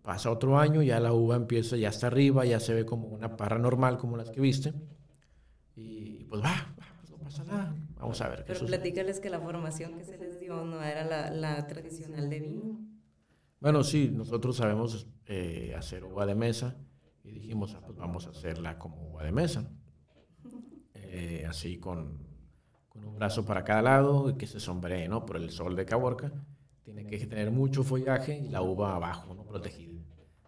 [0.01, 3.37] Pasa otro año, ya la uva empieza, ya está arriba, ya se ve como una
[3.37, 4.73] parra normal, como las que viste.
[5.75, 7.73] Y pues va, va, pues no pasa nada.
[7.95, 8.77] Vamos a ver qué Pero sucede.
[8.77, 12.79] platícales que la formación que se les dio no era la, la tradicional de vino.
[13.61, 16.75] Bueno, sí, nosotros sabemos eh, hacer uva de mesa
[17.23, 19.71] y dijimos, ah, pues vamos a hacerla como uva de mesa.
[21.15, 22.17] Eh, así con,
[22.93, 25.25] con un brazo para cada lado y que se sombree, ¿no?
[25.25, 26.31] Por el sol de Caborca.
[26.83, 29.43] Tiene que tener mucho follaje y la uva abajo, ¿no?
[29.43, 29.93] Protegida.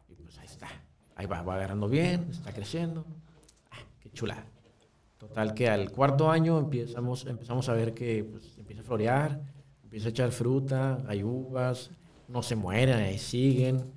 [0.07, 0.67] Y pues ahí está.
[1.15, 3.05] Ahí va, va agarrando bien, está creciendo.
[3.71, 4.45] Ah, qué chulada.
[5.17, 9.41] Total que al cuarto año empezamos, empezamos a ver que pues, empieza a florear,
[9.83, 11.89] empieza a echar fruta, hay uvas,
[12.27, 13.91] no se mueren, ahí siguen,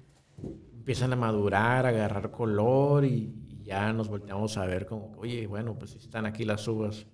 [0.72, 5.46] empiezan a madurar, a agarrar color y, y ya nos volteamos a ver como, oye,
[5.46, 7.04] bueno, pues están aquí las uvas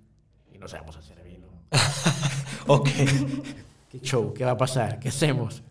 [0.52, 1.23] y no sabemos hacer.
[2.66, 2.88] Ok.
[3.90, 4.32] ¿Qué show?
[4.32, 4.98] ¿Qué va a pasar?
[4.98, 5.62] ¿Qué hacemos?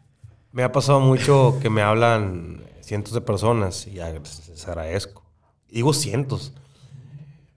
[0.52, 5.24] Me ha pasado mucho que me hablan cientos de personas y les, agradezco.
[5.70, 6.54] Digo cientos.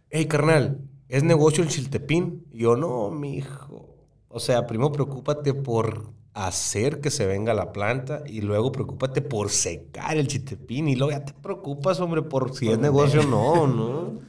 [0.09, 2.47] Hey, carnal, ¿es negocio el chiltepín?
[2.51, 3.95] Yo, no, mijo.
[4.29, 9.51] O sea, primero preocúpate por hacer que se venga la planta y luego preocúpate por
[9.51, 13.67] secar el chiltepín y luego ya te preocupas, hombre, por si es negocio o no,
[13.67, 14.21] ¿no?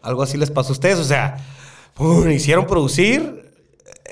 [0.00, 1.36] Algo así les pasó a ustedes, o sea,
[1.94, 2.28] ¡pum!
[2.30, 3.41] hicieron producir,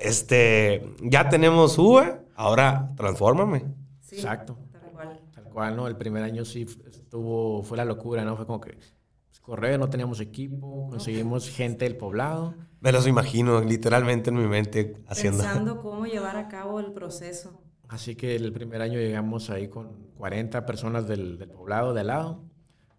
[0.00, 3.64] este, ya tenemos uva, ahora transfórmame.
[4.00, 4.58] Sí, Exacto.
[4.72, 5.20] Tal cual.
[5.32, 5.86] Tal cual, ¿no?
[5.86, 8.36] El primer año sí estuvo, fue la locura, ¿no?
[8.36, 12.54] Fue como que, pues, correr, no teníamos equipo, conseguimos gente del poblado.
[12.80, 15.42] Me los imagino literalmente en mi mente haciendo.
[15.42, 17.60] Pensando cómo llevar a cabo el proceso.
[17.88, 22.06] Así que el primer año llegamos ahí con 40 personas del, del poblado de al
[22.06, 22.44] lado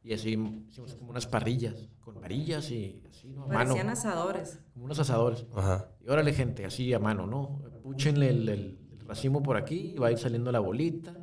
[0.03, 0.31] y así
[0.69, 3.43] hicimos como unas parrillas con varillas y así, ¿no?
[3.43, 4.59] A mano, Parecían asadores.
[4.73, 5.45] como unos asadores.
[5.55, 5.90] Ajá.
[6.05, 7.61] Y órale, gente, así a mano, ¿no?
[7.83, 11.13] Púchenle el, el- el racimo por aquí y va a ir saliendo la bolita.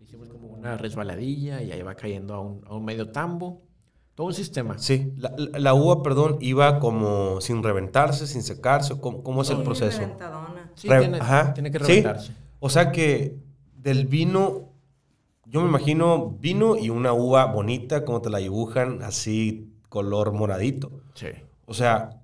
[0.00, 3.62] Hicimos como una resbaladilla y ahí va cayendo a un, a un medio tambo.
[4.14, 4.78] Todo un sistema.
[4.78, 8.98] Sí, la, la- la uva, perdón, iba como sin reventarse, sin secarse.
[9.00, 10.00] ¿Cómo, cómo es el Sí, proceso?
[10.00, 10.70] reventadona.
[10.74, 11.84] Sí, Re- tiene, ajá, tiene que sí.
[11.84, 12.32] reventarse.
[12.60, 13.36] O sea que
[13.76, 14.68] del vino,
[15.46, 20.90] yo me imagino vino y una uva bonita, como te la dibujan, así color moradito.
[21.14, 21.26] Sí.
[21.66, 22.21] O sea,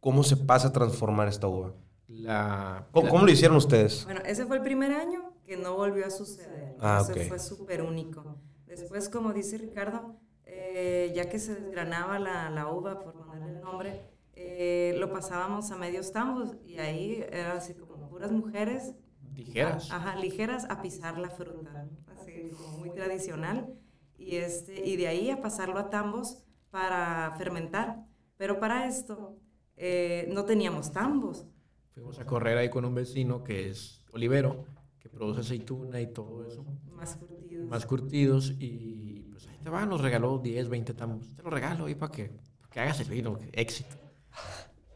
[0.00, 1.74] ¿cómo se pasa a transformar esta uva?
[2.08, 4.04] La, ¿Cómo, la- cómo lo hicieron ustedes?
[4.04, 6.74] Bueno, ese fue el primer año que no volvió a suceder.
[6.80, 7.28] Ah, Ese ok.
[7.28, 8.24] fue súper único.
[8.66, 13.60] Después, como dice Ricardo, eh, ya que se desgranaba la, la uva, por ponerle el
[13.60, 14.02] nombre,
[14.34, 18.94] eh, lo pasábamos a medios tambos y ahí era así como puras mujeres
[19.34, 19.90] Ligeras.
[19.92, 21.70] Ajá, ligeras a pisar la fruta,
[22.06, 23.72] así como muy tradicional.
[24.16, 28.04] Y, este, y de ahí a pasarlo a tambos para fermentar.
[28.36, 29.38] Pero para esto
[29.78, 31.46] eh, no teníamos tambos.
[31.94, 34.64] Fuimos a correr ahí con un vecino que es olivero,
[35.00, 36.64] que produce aceituna y todo eso.
[36.94, 37.68] Más curtidos.
[37.68, 41.34] Más curtidos y pues ahí te va, nos regaló 10, 20 tambos.
[41.34, 42.24] Te lo regalo ahí para que,
[42.60, 43.96] para que hagas el vino, éxito.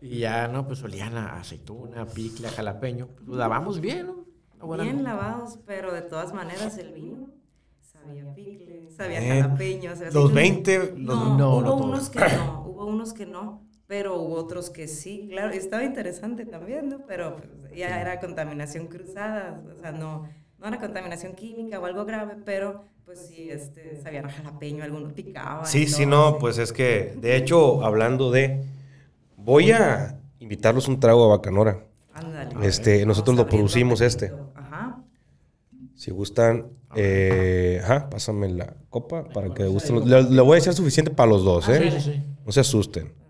[0.00, 3.06] Y ya, no, pues olían a aceituna, a picle, a jalapeño.
[3.08, 4.76] Pues, lo lavamos bien, ¿no?
[4.76, 7.30] Bien lavados, pero de todas maneras el vino
[7.80, 9.90] sabía picle, sabía jalapeño.
[9.96, 10.98] sabía Los como- 20, los...
[10.98, 11.80] No, No, hubo no todos.
[11.82, 16.46] unos que no, hubo unos que no, pero hubo otros que sí, claro, estaba interesante
[16.46, 17.04] también, ¿no?
[17.06, 20.26] Pero pues, ya era contaminación cruzada, o sea, no,
[20.58, 25.12] no era contaminación química o algo grave, pero pues sí, este, sabían a jalapeño, algunos
[25.12, 25.66] picaban.
[25.66, 26.36] Sí, sí, no, sí.
[26.40, 28.64] pues es que, de hecho, hablando de,
[29.36, 31.84] voy a invitarlos un trago a Bacanora.
[32.14, 32.66] Ándale.
[32.66, 34.32] Este, nosotros lo producimos este.
[34.54, 35.02] Ajá.
[35.94, 40.08] Si gustan, eh, ajá, pásame la copa para que gusten.
[40.08, 41.90] Le, le voy a echar suficiente para los dos, Sí, ¿eh?
[41.90, 42.22] sí, sí.
[42.46, 43.20] No se asusten.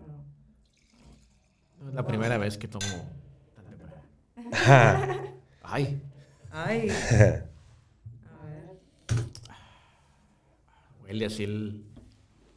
[1.93, 2.87] Es la primera vez que tomo
[3.53, 5.21] tan temprano.
[5.61, 6.01] Ay,
[6.51, 6.89] Ay.
[6.89, 7.49] A ver.
[11.03, 11.85] huele así el,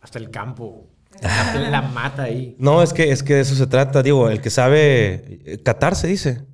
[0.01, 0.89] hasta el campo.
[1.23, 2.57] Hasta la mata ahí.
[2.59, 5.95] No, es que, es que de eso se trata, digo, el que sabe eh, catar
[5.97, 6.47] se dice.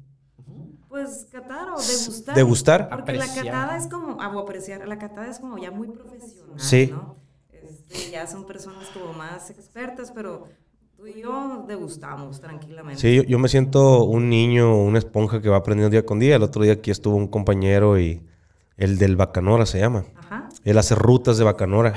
[0.88, 2.34] Pues catar o degustar.
[2.34, 2.88] Degustar.
[2.88, 3.44] Porque la Apreciar.
[3.46, 6.88] catada es como, ah, apreciar, la catada es como ya muy profesional, Sí.
[6.92, 7.16] ¿no?
[7.52, 10.48] Este, ya son personas como más expertas, pero
[11.02, 13.00] tú y yo degustamos tranquilamente.
[13.00, 16.36] Sí, yo, yo me siento un niño, una esponja que va aprendiendo día con día.
[16.36, 18.22] El otro día aquí estuvo un compañero y
[18.76, 20.04] el del Bacanora se llama.
[20.14, 20.48] Ajá.
[20.62, 21.94] Él hace rutas de Bacanora.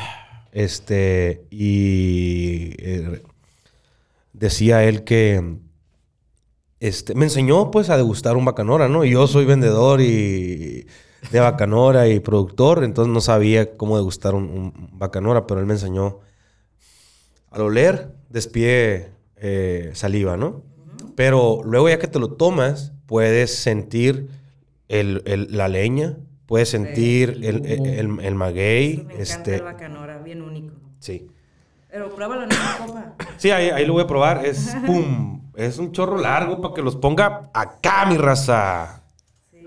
[0.51, 3.21] Este, y eh,
[4.33, 5.59] decía él que
[6.79, 9.05] este, me enseñó pues a degustar un Bacanora, ¿no?
[9.05, 10.87] Y yo soy vendedor y
[11.31, 15.73] de Bacanora y productor, entonces no sabía cómo degustar un, un Bacanora, pero él me
[15.73, 16.21] enseñó
[17.55, 20.61] al oler, despide eh, saliva, ¿no?
[21.15, 24.29] Pero luego ya que te lo tomas, puedes sentir
[24.89, 28.19] el- el- la leña, puedes sentir El el, el, humo.
[28.19, 28.97] el- el maguey.
[28.97, 30.73] Me encanta este, el bacanora, bien único.
[30.99, 31.27] sí.
[31.89, 33.13] Pero pruébalo en esta copa.
[33.37, 34.45] Sí, ahí, ahí lo voy a probar.
[34.45, 35.41] Es pum.
[35.55, 39.04] Es un chorro largo para que los ponga acá, mi raza.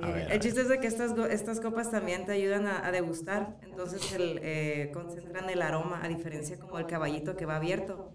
[0.03, 2.93] A ver, el chiste es de que estas, estas copas también te ayudan a, a
[2.93, 3.57] degustar.
[3.63, 8.13] Entonces el, eh, concentran el aroma, a diferencia como el caballito que va abierto.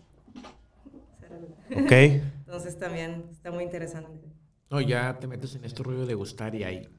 [1.71, 1.91] Ok.
[2.45, 4.27] Entonces también está muy interesante.
[4.69, 6.89] No, ya te metes en este rollo de gustar y ahí.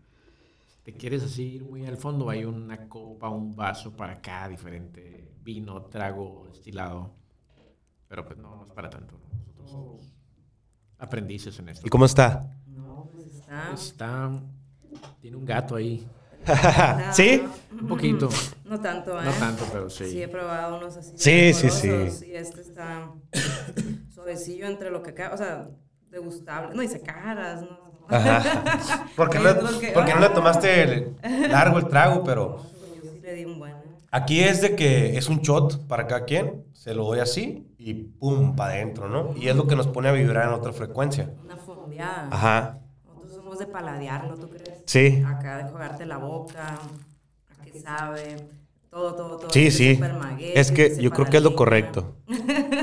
[0.84, 5.32] Te quieres así ir muy al fondo, hay una copa, un vaso para cada diferente
[5.42, 7.14] vino, trago, destilado.
[8.08, 9.18] Pero pues no, no es para tanto.
[9.32, 10.12] Nosotros somos
[10.98, 11.86] aprendices en esto.
[11.86, 12.50] ¿Y cómo está?
[12.66, 13.72] No, pues está...
[13.72, 14.42] Está.
[15.20, 16.06] Tiene un gato ahí.
[17.12, 17.42] ¿Sí?
[17.72, 18.28] Un poquito.
[18.64, 19.24] No tanto, ¿eh?
[19.24, 20.06] No tanto, pero sí.
[20.10, 21.12] Sí, he probado unos así.
[21.16, 22.26] Sí, sí, sí.
[22.28, 23.10] Y este está
[24.14, 25.68] suavecillo entre lo que acá, o sea,
[26.10, 26.74] degustable.
[26.74, 27.78] No dice caras, ¿no?
[28.08, 28.42] Ajá.
[29.16, 31.16] Porque, no, que- porque no le tomaste el-
[31.50, 32.64] largo el trago, pero
[33.02, 33.72] Yo sí le di un buen.
[33.72, 33.82] ¿eh?
[34.10, 36.64] aquí es de que es un shot para cada quien.
[36.72, 39.34] Se lo doy así y pum, para adentro, ¿no?
[39.36, 41.30] Y es lo que nos pone a vibrar en otra frecuencia.
[41.44, 42.28] Una fondeada.
[42.30, 42.78] Ajá.
[43.06, 44.73] Nosotros somos de paladearlo, ¿tú crees?
[44.86, 45.22] Sí.
[45.26, 46.74] Acá de jugarte la boca,
[47.58, 48.36] a qué sabe,
[48.90, 49.50] todo, todo, todo.
[49.50, 49.98] Sí, sí.
[49.98, 52.14] maguey, Es que yo creo que es lo correcto.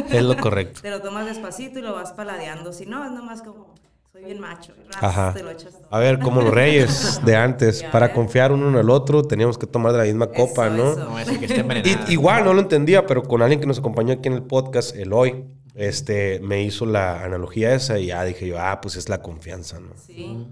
[0.10, 0.82] Es lo correcto.
[0.84, 2.74] Te lo tomas despacito y lo vas paladeando.
[2.74, 3.74] Si no, es nomás como,
[4.12, 4.74] soy bien macho.
[4.90, 5.34] ras, Ajá.
[5.34, 5.88] te lo echas todo.
[5.90, 9.68] A ver, como los reyes de antes, para confiar uno en el otro, teníamos que
[9.68, 10.92] tomar de la misma copa, Eso, ¿no?
[10.92, 11.06] eso.
[11.06, 11.64] No, ese que esté
[12.10, 14.96] Y- igual no lo entendía, pero con alguien que nos acompañó aquí en el podcast,
[14.96, 19.22] Eloy, este, me hizo la analogía esa y ya dije yo, ah, pues es la
[19.22, 19.92] confianza, ¿no?
[19.96, 20.46] Sí.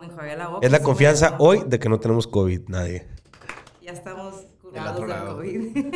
[0.00, 0.66] Me enjuagué la boca.
[0.66, 3.06] Es la confianza hoy de que no tenemos COVID, nadie.
[3.82, 5.72] Ya estamos curados del.
[5.72, 5.94] COVID.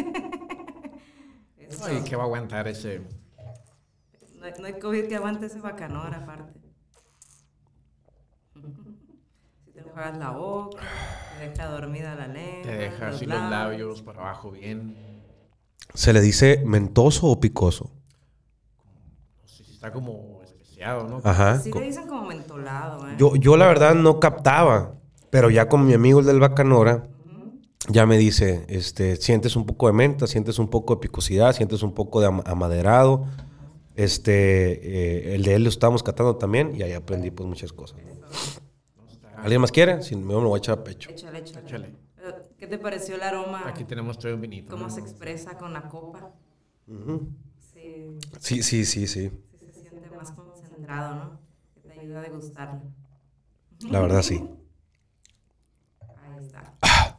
[1.59, 1.85] Eso.
[1.85, 3.03] Ay, ¿qué va a aguantar ese?
[4.35, 6.59] No hay, no hay COVID que aguante ese bacanor, aparte.
[9.65, 10.83] Si te enjuagas la boca,
[11.39, 12.63] te deja dormida la lengua.
[12.63, 14.97] Te deja así los labios para abajo bien.
[15.95, 17.93] ¿Se le dice mentoso o picoso?
[19.41, 20.40] No sé si está como
[20.81, 21.21] especiado, ¿no?
[21.25, 21.61] Ajá.
[21.61, 23.15] Sí le dicen como mentolado, ¿eh?
[23.19, 24.95] Yo, yo la verdad no captaba,
[25.31, 27.07] pero ya con mi amigo el del Bacanora,
[27.89, 31.83] ya me dice, este, sientes un poco de menta, sientes un poco de picosidad, sientes
[31.83, 33.25] un poco de am- amaderado.
[33.95, 37.99] Este, eh, el de él lo estábamos catando también y ahí aprendí pues muchas cosas.
[39.43, 40.03] ¿Alguien más quiere?
[40.03, 41.11] Si no, me lo voy a echar a pecho.
[41.11, 41.67] Échale, échale.
[41.67, 41.95] Échale.
[42.17, 43.67] Pero, ¿Qué te pareció el aroma?
[43.67, 44.71] Aquí tenemos todo un vinito.
[44.71, 44.91] ¿Cómo ¿no?
[44.91, 46.31] se expresa con la copa?
[46.87, 47.29] Ujú.
[47.59, 49.29] Sí, Sí, sí, sí, sí.
[49.31, 49.50] sí
[50.81, 51.41] concentrado, ¿no?
[51.83, 52.81] Que te ayuda a degustarlo.
[53.89, 54.43] La verdad sí.
[56.01, 57.19] Ahí está.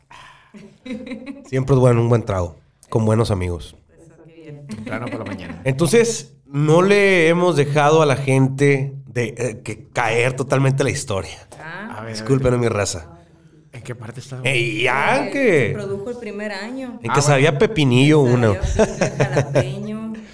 [1.48, 2.56] Siempre es bueno un buen trago,
[2.90, 3.76] con buenos amigos.
[4.00, 4.68] Eso, qué bien.
[4.68, 5.62] Temprano por la mañana.
[5.64, 11.38] Entonces, no le hemos dejado a la gente de eh, que caer totalmente la historia.
[11.60, 13.18] Ah, A ver, Disculpen mi raza.
[13.74, 14.42] ¿En qué parte está?
[14.44, 16.88] Ey, ya que se produjo el primer año.
[16.90, 17.22] En Ah, que bueno.
[17.22, 18.56] sabía pepinillo uno.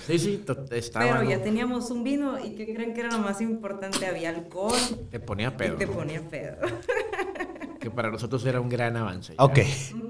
[0.08, 1.06] Sí, sí, estaba.
[1.20, 4.06] Pero ya teníamos un vino y ¿qué creen que era lo más importante?
[4.08, 4.74] Había alcohol
[5.12, 5.76] Te ponía pedo.
[5.76, 6.58] y te ponía pedo.
[7.80, 9.36] Que para nosotros era un gran avance.
[9.38, 9.44] ya.
[9.44, 9.60] Ok,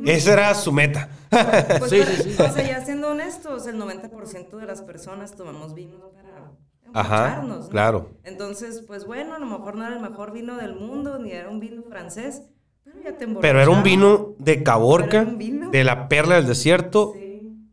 [0.06, 1.10] esa era su meta.
[1.30, 2.42] Pues, Sí, pero, sí, sí.
[2.42, 6.54] O sea, ya siendo honestos, el 90% de las personas tomamos vino para
[6.94, 7.70] Ajá, emborracharnos, ¿no?
[7.70, 8.10] claro.
[8.24, 11.50] Entonces, pues bueno, a lo mejor no era el mejor vino del mundo, ni era
[11.50, 12.44] un vino francés,
[12.86, 15.70] pero ya te Pero era un vino de Caborca, vino.
[15.70, 17.27] de la perla del desierto, Sí,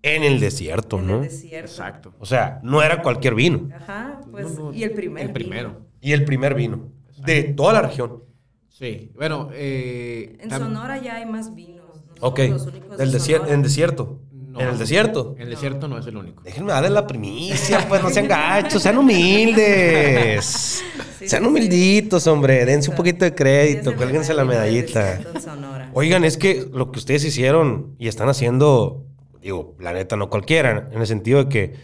[0.04, 1.16] en el desierto, en ¿no?
[1.16, 1.70] el desierto.
[1.70, 2.12] Exacto.
[2.20, 3.68] O sea, no era cualquier vino.
[3.74, 5.34] Ajá, pues, No, no, y el primer El vino.
[5.34, 5.80] primero.
[6.00, 6.88] Y el primer vino.
[7.24, 8.22] De toda la región.
[8.68, 9.10] Sí.
[9.14, 10.36] Bueno, eh.
[10.40, 11.84] En Sonora ya hay más vinos.
[12.20, 12.38] no Ok.
[12.50, 13.54] los únicos de Del desier- Sonora.
[13.54, 14.20] en desierto.
[14.32, 14.60] no.
[14.60, 15.34] En el desierto.
[15.36, 16.42] En el desierto no es el único.
[16.42, 20.82] Déjenme darle la primicia, pues no sean gachos, sean humildes.
[21.18, 22.64] Sí, sean sí, humilditos, hombre.
[22.64, 25.02] Dense un poquito de crédito, cuélguense la medallita.
[25.16, 25.90] desierto en Sonora.
[25.94, 29.03] Oigan, es que lo que ustedes hicieron y están haciendo,
[29.44, 31.74] digo, la neta, no cualquiera, en el sentido de que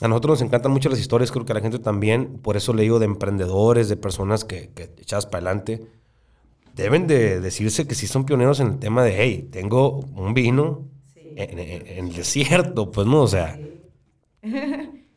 [0.00, 2.72] a nosotros nos encantan mucho las historias, creo que a la gente también, por eso
[2.74, 5.86] le digo de emprendedores, de personas que, que echadas para adelante,
[6.74, 10.88] deben de decirse que sí son pioneros en el tema de, hey, tengo un vino
[11.14, 11.20] Sí.
[11.36, 13.58] en, en- en el desierto, pues no, o sea,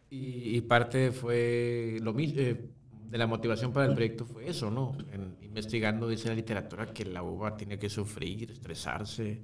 [0.10, 2.42] Y, y parte fue lo mismo.
[2.42, 4.98] de la motivación para el proyecto fue eso, ¿no?
[5.14, 9.42] En- investigando, dice la literatura, que la uva tiene que sufrir, estresarse,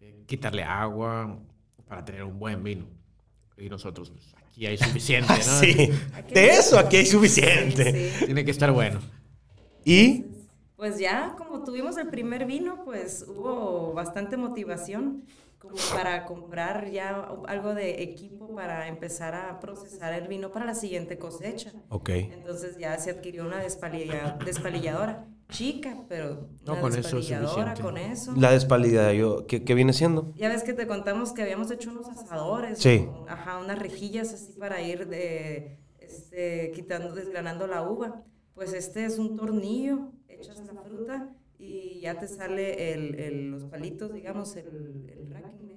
[0.00, 1.38] eh, quitarle agua
[1.88, 2.86] para tener un buen vino.
[3.56, 5.40] Y nosotros, pues aquí hay suficiente, ¿no?
[5.60, 5.90] sí,
[6.32, 8.10] de eso aquí hay suficiente.
[8.10, 8.24] Sí, sí.
[8.26, 9.00] Tiene que estar bueno.
[9.84, 10.26] Y
[10.76, 15.24] Pues ya, como tuvimos el primer vino, pues hubo bastante motivación
[15.58, 20.74] como para comprar ya algo de equipo para empezar a procesar el vino para la
[20.76, 21.72] siguiente cosecha.
[21.88, 22.10] Ok.
[22.10, 27.82] Entonces ya se adquirió una despalilla- despalilladora chica, pero No, una con eso es suficiente.
[27.82, 28.34] con eso.
[28.36, 30.32] La despalida, yo, ¿qué, qué viene siendo?
[30.36, 33.06] Ya ves que te contamos que habíamos hecho unos asadores, Sí.
[33.06, 38.22] con- ajá, unas rejillas así para ir de, este, quitando, desgranando la uva.
[38.54, 43.64] Pues este es un tornillo, echas la fruta y ya te sale el, el- los
[43.64, 45.68] palitos, digamos, el, el racking.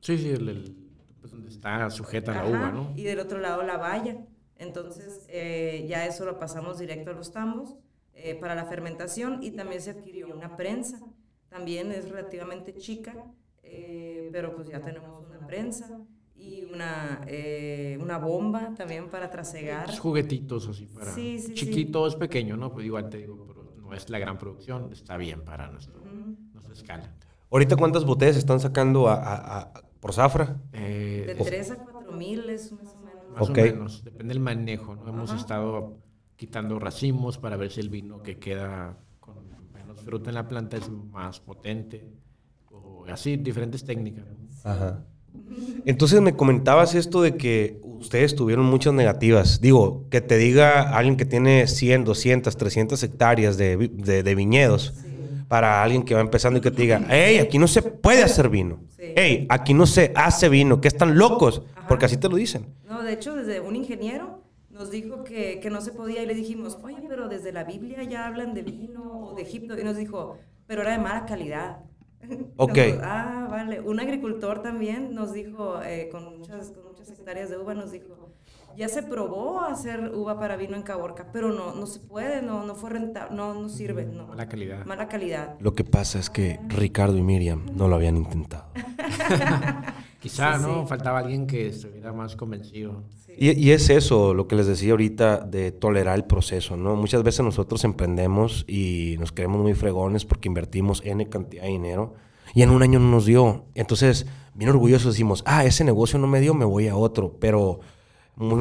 [0.00, 0.76] Sí, sí, el, el-
[1.20, 2.92] pues donde está sujeta la Ajá, uva, ¿no?
[2.96, 4.24] Y del otro lado la valla.
[4.56, 7.76] Entonces eh, ya eso lo pasamos directo a los tambos
[8.22, 11.00] eh, para la fermentación y también se adquirió una prensa.
[11.48, 13.24] También es relativamente chica,
[13.62, 16.00] eh, pero pues ya tenemos una prensa
[16.36, 19.86] y una, eh, una bomba también para trasegar.
[19.86, 21.12] Pues juguetitos así para...
[21.12, 21.54] Sí, sí, sí.
[21.54, 22.72] Chiquito, es pequeño, ¿no?
[22.72, 26.00] Pues igual te digo, pero no es la gran producción, está bien para nuestro,
[26.52, 27.14] nuestra escala.
[27.50, 30.62] Ahorita, ¿cuántas botellas están sacando a- a- a- por zafra?
[30.72, 33.30] Eh, De 3 a 4 mil es más o menos.
[33.32, 33.58] Más Ok.
[33.58, 35.08] o menos, depende del manejo, ¿no?
[35.08, 35.40] Hemos Ajá.
[35.40, 35.98] estado
[36.40, 39.34] quitando racimos para ver si el vino que queda con
[39.74, 42.06] menos fruta en la planta es más potente.
[42.70, 44.24] O así, diferentes técnicas.
[44.64, 45.04] Ajá.
[45.84, 49.60] Entonces me comentabas esto de que ustedes tuvieron muchas negativas.
[49.60, 54.94] Digo, que te diga alguien que tiene 100, 200, 300 hectáreas de, de- de viñedos
[55.46, 58.48] para alguien que va empezando y que te diga, hey, aquí no se puede hacer
[58.48, 58.80] vino.
[58.96, 59.12] Sí.
[59.14, 61.86] Hey, aquí no se hace vino, que están locos, Ajá.
[61.86, 62.64] porque así te lo dicen.
[62.88, 64.42] No, de hecho, desde un ingeniero
[64.80, 68.02] nos dijo que, que no se podía y le dijimos, oye, pero desde la Biblia
[68.02, 69.78] ya hablan de vino o de Egipto.
[69.78, 71.80] Y nos dijo, pero era de mala calidad.
[72.56, 72.76] Ok.
[72.76, 73.80] Nos- ah, vale.
[73.80, 78.30] Un agricultor también nos dijo, eh, con, muchas, con muchas hectáreas de uva, nos dijo,
[78.76, 82.64] ya se probó hacer uva para vino en Caborca, pero no, no se puede, no,
[82.64, 84.28] no fue rentable, no, no sirve, no.
[84.28, 84.84] Mala calidad.
[84.86, 85.56] Mala calidad.
[85.60, 88.66] Lo que pasa es que Ricardo y Miriam no lo habían intentado.
[90.20, 90.82] Quizá, Sí, ¿no?
[90.82, 90.88] sí.
[90.88, 93.02] Faltaba alguien que estuviera más convencido.
[93.38, 96.94] Y, y es eso lo que les decía ahorita de tolerar el proceso, ¿no?
[96.96, 102.14] Muchas veces nosotros emprendemos y nos creemos muy fregones porque invertimos N cantidad de dinero
[102.54, 103.64] y en un año no nos dio.
[103.74, 107.36] Entonces, bien orgullosos decimos, ah, ese negocio no me dio, me voy a otro.
[107.40, 107.80] Pero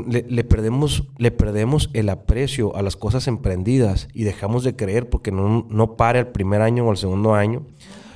[0.08, 5.10] le, le perdemos, le perdemos el aprecio a las cosas emprendidas y dejamos de creer
[5.10, 7.66] porque no, no pare el primer año o el segundo año.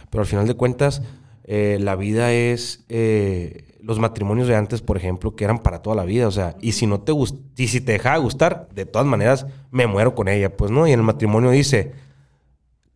[0.10, 1.02] Pero al final de cuentas,
[1.46, 5.96] eh, la vida es eh, los matrimonios de antes, por ejemplo, que eran para toda
[5.96, 6.28] la vida.
[6.28, 9.08] O sea, y si no te gust y si te dejaba de gustar, de todas
[9.08, 10.88] maneras me muero con ella, pues no.
[10.88, 11.92] Y en el matrimonio dice,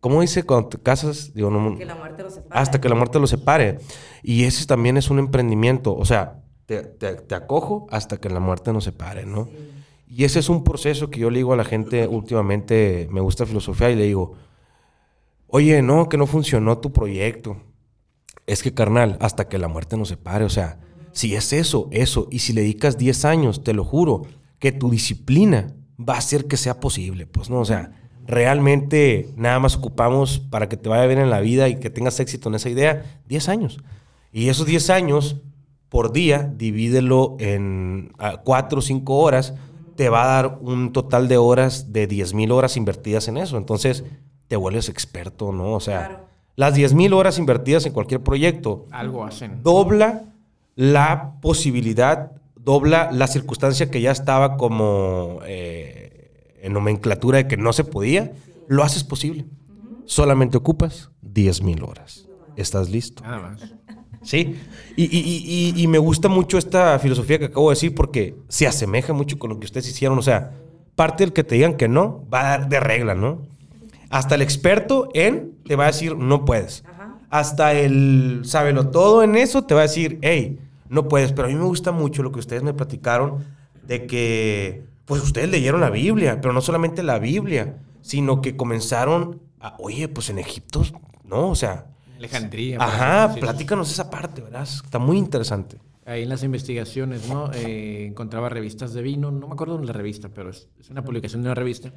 [0.00, 1.34] ¿cómo dice cuando te casas?
[1.34, 2.60] Digo, no, Que la muerte los separe.
[2.60, 3.78] hasta que la muerte los separe.
[4.22, 5.94] Y ese también es un emprendimiento.
[5.94, 9.48] O sea, te, te- te acojo hasta que la muerte nos separe, ¿no?
[10.10, 13.44] Y ese es un proceso que yo le digo a la gente últimamente, me gusta
[13.44, 14.34] filosofía y le digo,
[15.48, 17.58] oye, no, que no funcionó tu proyecto.
[18.48, 20.44] Es que, carnal, hasta que la muerte nos separe.
[20.44, 20.80] O sea,
[21.12, 22.28] si es eso, eso.
[22.30, 24.22] Y si le dedicas 10 años, te lo juro,
[24.58, 27.26] que tu disciplina va a hacer que sea posible.
[27.26, 27.92] Pues no, o sea,
[28.26, 32.20] realmente nada más ocupamos para que te vaya bien en la vida y que tengas
[32.20, 33.78] éxito en esa idea, 10 años.
[34.32, 35.42] Y esos 10 años
[35.90, 38.12] por día, divídelo en
[38.44, 39.54] 4 o 5 horas,
[39.94, 43.58] te va a dar un total de horas de 10 mil horas invertidas en eso.
[43.58, 44.04] Entonces,
[44.46, 45.74] te vuelves experto, ¿no?
[45.74, 46.28] O sea, Claro.
[46.58, 49.62] Las 10 mil horas invertidas en cualquier proyecto Algo hacen.
[49.62, 50.24] dobla
[50.74, 57.72] la posibilidad, dobla la circunstancia que ya estaba como eh, en nomenclatura de que no
[57.72, 58.32] se podía,
[58.66, 59.44] lo haces posible.
[60.04, 62.26] Solamente ocupas 10 mil horas.
[62.56, 63.22] ¿Estás listo?
[63.22, 63.72] Nada más.
[64.22, 64.56] Sí.
[64.96, 68.34] Y, y- y- y- y me gusta mucho esta filosofía que acabo de decir porque
[68.48, 70.18] se asemeja mucho con lo que ustedes hicieron.
[70.18, 70.54] O sea,
[70.96, 73.42] parte del que te digan que no va a dar de regla, ¿no?
[74.10, 76.84] Hasta el experto en te va a decir no puedes.
[76.86, 77.18] Ajá.
[77.30, 81.32] Hasta el sábelo todo en eso te va a decir, hey, no puedes.
[81.32, 83.44] Pero a mí me gusta mucho lo que ustedes me platicaron
[83.86, 89.40] de que, pues ustedes leyeron la Biblia, pero no solamente la Biblia, sino que comenzaron
[89.60, 90.82] a, oye, pues en Egipto,
[91.24, 91.48] ¿no?
[91.48, 91.86] O sea,
[92.18, 92.78] Alejandría.
[92.80, 93.40] Ajá, ejemplo, sí.
[93.40, 94.62] platícanos esa parte, ¿verdad?
[94.62, 95.78] Está muy interesante.
[96.04, 97.50] Ahí en las investigaciones, ¿no?
[97.52, 101.04] Eh, encontraba revistas de vino, no me acuerdo de la revista, pero es, es una
[101.04, 101.92] publicación de una revista.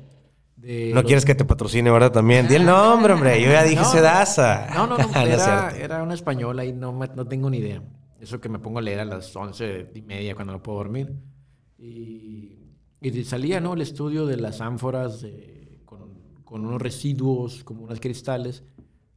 [0.61, 2.11] De No los- quieres que te patrocine, ¿verdad?
[2.11, 2.47] También.
[2.47, 3.41] Di el nombre, hombre.
[3.41, 3.91] Yo ya dije No.
[3.91, 4.67] Sedasa.
[4.73, 5.03] No, no, no,
[5.75, 7.81] era, una española y no, no tengo ni idea.
[8.19, 11.11] Eso que me pongo a leer a las once y media cuando no puedo dormir.
[11.79, 12.57] Y,
[13.01, 13.73] y salía, ¿no?
[13.73, 18.63] El estudio de las ánforas de- con, con unos residuos, como unos cristales,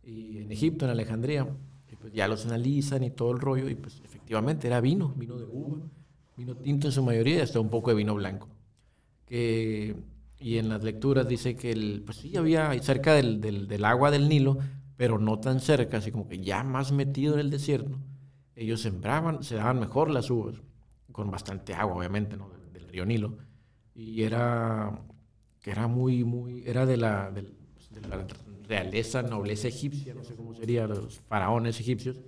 [0.02, 1.46] y en Egipto, en Alejandría.
[1.92, 5.36] Y pues ya los analizan y todo el rollo, y pues efectivamente era vino, vino
[5.36, 5.78] de uva,
[6.36, 8.48] vino tinto en su mayoría, y hasta un poco de vino blanco.
[9.26, 9.94] Que,
[10.38, 14.28] y en las lecturas dice que el, pues sí, había cerca del, del, agua del
[14.28, 14.58] Nilo,
[14.96, 17.98] pero no tan cerca, así como que ya más metido en el desierto,
[18.56, 20.56] ellos sembraban, se daban mejor las uvas,
[21.12, 22.50] con bastante agua, obviamente, ¿no?
[22.72, 23.38] del, río Nilo.
[23.94, 25.00] Y era,
[25.60, 27.54] que era muy, muy, era de la, del-
[27.90, 28.26] de la
[28.68, 32.20] realeza, nobleza egipcia, no sé cómo sería, los faraones egipcios.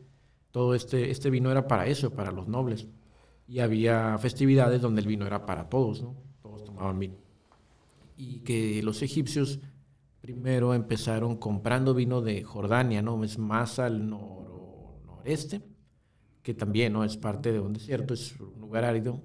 [0.51, 2.89] Todo este, este vino era para eso, para los nobles.
[3.49, 6.17] Y había festividades donde el vino era para todos, ¿no?
[6.43, 7.15] Todos tomaban vino.
[8.17, 9.61] Y que los egipcios
[10.21, 13.23] primero empezaron comprando vino de Jordania, ¿no?
[13.25, 15.63] Es más al noro- noreste,
[16.43, 17.05] que también, ¿no?
[17.05, 19.23] Es parte de un desierto, es un lugar árido.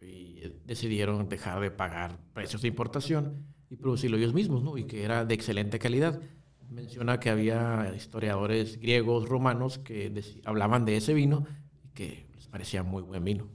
[0.00, 4.78] Y decidieron dejar de pagar precios de importación y producirlo ellos mismos, ¿no?
[4.78, 6.20] Y que era de excelente calidad.
[6.70, 10.12] Menciona que había historiadores griegos, romanos, que
[10.44, 11.46] hablaban de ese vino
[11.84, 13.48] y que les parecía muy buen vino,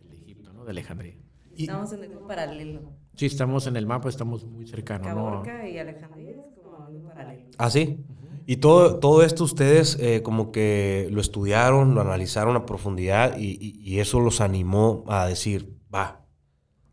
[0.00, 0.64] el de Egipto, ¿no?
[0.64, 1.14] De Alejandría.
[1.56, 2.92] Estamos en el paralelo.
[3.16, 5.14] Sí, estamos en el mapa, estamos muy cercanos, ¿no?
[5.42, 7.44] Caborca y Alejandría es como un paralelo.
[7.58, 8.04] ¿Ah, sí?
[8.46, 13.50] Y todo, todo esto ustedes eh, como que lo estudiaron, lo analizaron a profundidad y,
[13.60, 16.26] y- y eso los animó a decir, va.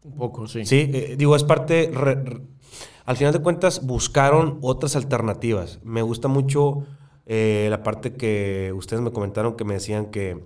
[0.04, 0.66] Un poco, sí.
[0.66, 1.89] Sí, eh, digo, es parte...
[1.93, 2.41] re- re-
[3.06, 5.80] al final de cuentas buscaron otras alternativas.
[5.84, 6.84] Me gusta mucho
[7.26, 10.43] eh, la parte que ustedes me comentaron que me decían que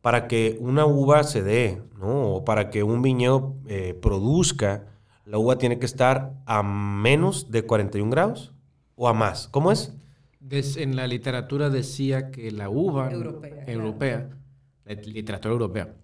[0.00, 2.34] para que una uva se dé, ¿no?
[2.34, 4.86] O para que un viñedo eh, produzca,
[5.24, 8.52] la uva tiene que estar a menos de 41 grados
[8.96, 9.48] o a más.
[9.48, 9.94] ¿Cómo es?
[10.40, 14.36] Des- en la literatura decía que la uva Europea, claro.
[14.84, 15.94] la literatura europea,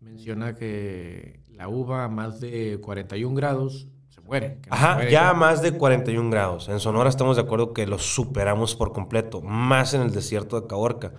[0.00, 4.60] menciona que la uva a más de 41 grados se muere.
[4.62, 5.10] se Ajá, muere.
[5.10, 6.68] ya a más de 41 grados.
[6.68, 10.66] En Sonora estamos de acuerdo que lo superamos por completo, más en el desierto de
[10.68, 11.12] Caborca.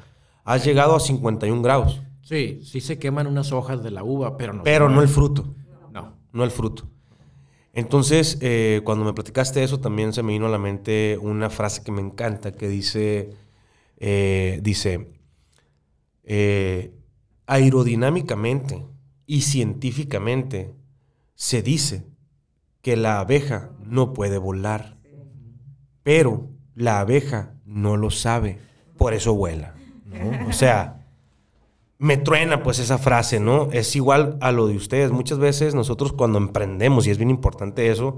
[0.45, 4.53] Has llegado a 51 grados, Sí, sí se queman unas hojas de la uva, pero
[4.53, 4.63] no.
[4.63, 5.55] pero no el fruto,
[5.91, 6.13] No.
[6.31, 6.87] no el fruto.
[7.79, 11.81] Entonces, eh, cuando me platicaste eso, también se me vino a la mente una frase
[11.81, 13.29] que me encanta, que dice,
[13.97, 15.13] eh, dice,
[16.23, 16.93] eh,
[17.45, 18.85] aerodinámicamente
[19.25, 20.73] y científicamente
[21.35, 22.05] se dice
[22.81, 24.97] que la abeja no puede volar,
[26.03, 28.59] pero la abeja no lo sabe,
[28.97, 29.73] por eso vuela.
[30.05, 30.49] ¿no?
[30.49, 30.98] O sea,
[31.99, 33.67] me truena pues esa frase, ¿no?
[33.71, 35.11] Es igual a lo de ustedes.
[35.11, 38.17] Muchas veces nosotros cuando emprendemos, y es bien importante eso,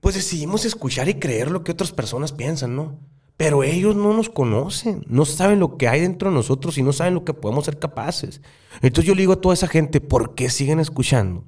[0.00, 2.98] pues decidimos escuchar y creer lo que otras personas piensan, ¿no?
[3.36, 6.92] Pero ellos no nos conocen, no saben lo que hay dentro de nosotros y no
[6.92, 8.42] saben lo que podemos ser capaces.
[8.82, 11.44] Entonces yo le digo a toda esa gente, ¿por qué siguen escuchando?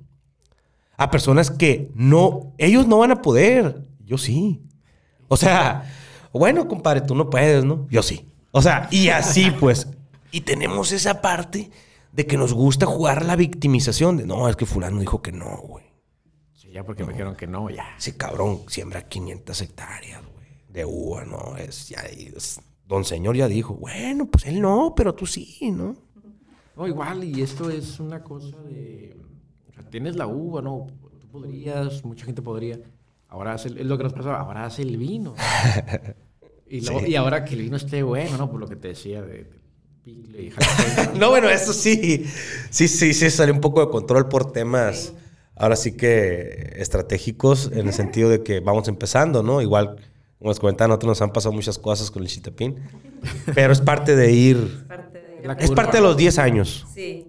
[0.97, 4.63] A personas que no, ellos no van a poder, yo sí.
[5.27, 5.93] O sea,
[6.33, 7.89] bueno, compadre, tú no puedes, ¿no?
[7.91, 8.25] Yo sí.
[8.53, 9.89] O sea, y así pues.
[10.33, 11.71] Y tenemos esa parte
[12.13, 15.33] de que nos gusta jugar a la victimización de, no, es que fulano dijo que
[15.33, 15.85] no, güey.
[16.53, 17.97] Sí, ya porque me dijeron que no, ya.
[17.99, 21.57] Ese cabrón siembra 500 hectáreas, güey, de uva, ¿no?
[21.57, 25.97] Es, ya, es- don señor ya dijo, bueno, pues él no, pero tú sí, ¿no?
[26.77, 29.17] No, igual, y esto es una cosa de.
[29.69, 30.87] O sea, tienes la uva, ¿no?
[31.21, 32.81] Tú podrías, mucha gente podría.
[33.29, 35.35] Ahora hace, es lo que nos pasa, ahora hace el vino.
[36.73, 38.49] Y, luego- y ahora que el vino esté bueno, ¿no?
[38.49, 39.60] Por lo que te decía de, de
[40.03, 41.19] picle y jalapeño.
[41.21, 42.27] No, bueno, eso sí,
[42.71, 45.13] sí, sí, sí, salió un poco de control por temas,
[45.57, 49.61] ahora sí que estratégicos, en el sentido de que vamos empezando, ¿no?
[49.63, 49.97] Igual,
[50.39, 52.77] como les comentaba, a nosotros nos han pasado muchas cosas con el chitapín,
[53.55, 57.27] pero es parte de ir, Parte de- La es parte de los 10 años, Sí.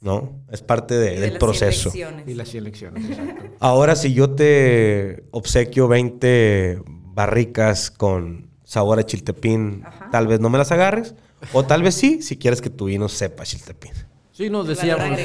[0.00, 0.40] ¿no?
[0.50, 1.90] Es parte de- y de del las proceso.
[1.90, 2.28] elecciones.
[2.28, 3.44] Y las elecciones, exacto.
[3.60, 10.08] Ahora, si yo te obsequio 20 barricas con sabor a chiltepín, Ajá.
[10.10, 11.14] tal vez no me las agarres,
[11.52, 13.92] o tal vez sí, si quieres que tu vino sepa chiltepín.
[14.34, 15.16] Sí, nos decíamos,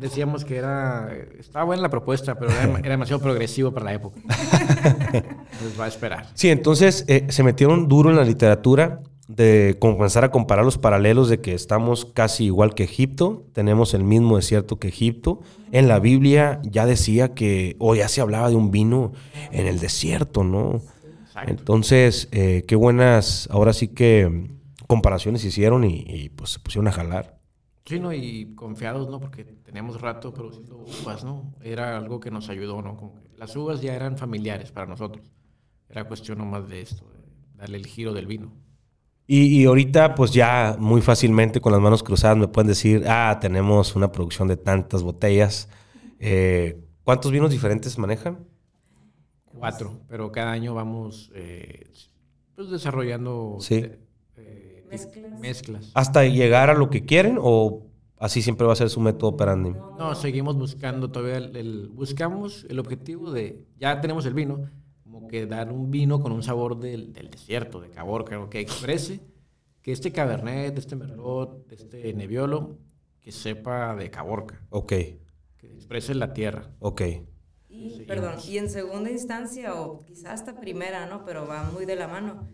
[0.00, 1.08] decíamos que era,
[1.38, 4.20] estaba buena la propuesta, pero era, era demasiado progresivo para la época.
[4.26, 6.26] Entonces va a esperar.
[6.34, 11.28] Sí, entonces eh, se metieron duro en la literatura de comenzar a comparar los paralelos
[11.28, 15.42] de que estamos casi igual que Egipto, tenemos el mismo desierto que Egipto.
[15.70, 19.12] En la Biblia ya decía que, o ya se hablaba de un vino
[19.52, 20.80] en el desierto, ¿no?
[21.24, 21.50] Exacto.
[21.52, 24.55] Entonces, eh, qué buenas, ahora sí que
[24.86, 27.38] comparaciones hicieron y, y, pues se pusieron a jalar.
[27.84, 28.12] Sí, ¿no?
[28.12, 29.20] Y confiados, ¿no?
[29.20, 31.54] Porque teníamos rato produciendo uvas, ¿no?
[31.62, 32.96] Era algo que nos ayudó, ¿no?
[32.96, 35.32] Como que las uvas ya eran familiares para nosotros.
[35.88, 37.20] Era cuestión nomás de esto, de
[37.58, 38.52] darle el giro del vino.
[39.28, 43.38] Y, y ahorita, pues ya muy fácilmente con las manos cruzadas me pueden decir, ah,
[43.40, 45.68] tenemos una producción de tantas botellas.
[46.20, 48.38] Eh, ¿Cuántos vinos diferentes manejan?
[49.44, 51.90] Cuatro, pero cada año vamos eh,
[52.54, 53.74] pues desarrollando Sí.
[53.76, 53.98] eh,
[54.90, 55.40] Mezclas.
[55.40, 55.90] mezclas.
[55.94, 57.86] ¿Hasta llegar a lo que quieren o
[58.18, 59.70] así siempre va a ser su método operandi?
[59.98, 64.70] No, seguimos buscando todavía el, el- buscamos el objetivo de ya tenemos el vino,
[65.04, 69.20] como que dar un vino con un sabor del, del desierto, de Caborca, que exprese
[69.82, 72.78] que este Cabernet, este Merlot, este Nebbiolo,
[73.20, 76.70] que sepa de Caborca, Ok, que exprese la tierra.
[76.80, 77.02] ok.
[77.68, 81.24] Y, perdón, y en segunda instancia, o quizás hasta primera, ¿no?
[81.26, 82.48] Pero va muy de la mano.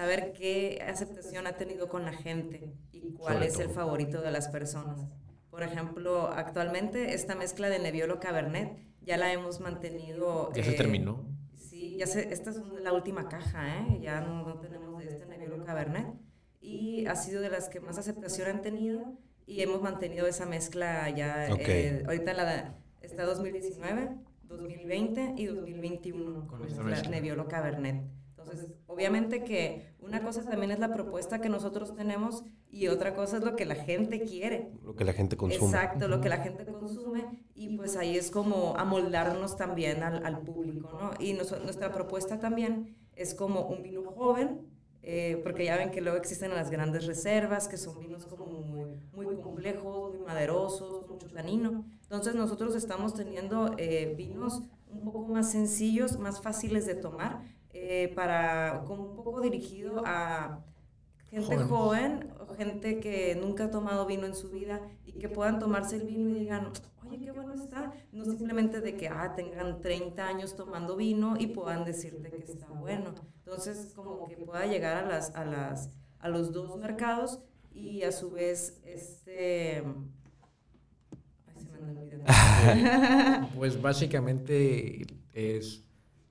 [0.00, 4.30] Saber qué aceptación ha tenido con la gente y cuál Sobre es el favorito de
[4.30, 5.06] las personas.
[5.50, 10.54] Por ejemplo, actualmente esta mezcla de Nebbiolo Cabernet ya la hemos mantenido.
[10.54, 11.28] Ya se eh, terminó.
[11.54, 13.98] Sí, ya se, esta es la última caja, ¿eh?
[14.00, 16.06] Ya no, no tenemos de este Nebbiolo Cabernet.
[16.62, 21.10] Y ha sido de las que más aceptación han tenido y hemos mantenido esa mezcla
[21.10, 21.46] ya.
[21.50, 27.10] Eh, ahorita la, está 2019, 2020 y 2021 Con mezcla.
[27.10, 28.19] Nebbiolo Cabernet.
[28.40, 33.36] Entonces, obviamente que una cosa también es la propuesta que nosotros tenemos y otra cosa
[33.38, 34.72] es lo que la gente quiere.
[34.82, 35.66] Lo que la gente consume.
[35.70, 37.24] Exacto, lo que la gente consume
[37.54, 41.10] y pues ahí es como amoldarnos también al, al público, ¿no?
[41.18, 44.66] Y nos- nuestra propuesta también es como un vino joven,
[45.02, 49.26] eh, porque ya ven que luego existen las grandes reservas, que son vinos como muy,
[49.26, 51.84] muy complejos, muy maderosos, mucho tanino.
[52.02, 57.42] Entonces nosotros estamos teniendo eh, vinos un poco más sencillos, más fáciles de tomar,
[57.82, 60.62] eh, para, como un poco dirigido a
[61.30, 61.68] gente Jóvenes.
[61.68, 66.02] joven, gente que nunca ha tomado vino en su vida y que puedan tomarse el
[66.02, 66.72] vino y digan,
[67.06, 67.92] oye, qué bueno está.
[68.12, 72.66] No simplemente de que ah, tengan 30 años tomando vino y puedan decirte que está
[72.66, 73.14] bueno.
[73.38, 77.40] Entonces, como que pueda llegar a, las, a, las, a los dos mercados
[77.72, 79.82] y a su vez, este...
[81.46, 83.48] ay, se me.
[83.56, 85.89] Pues básicamente es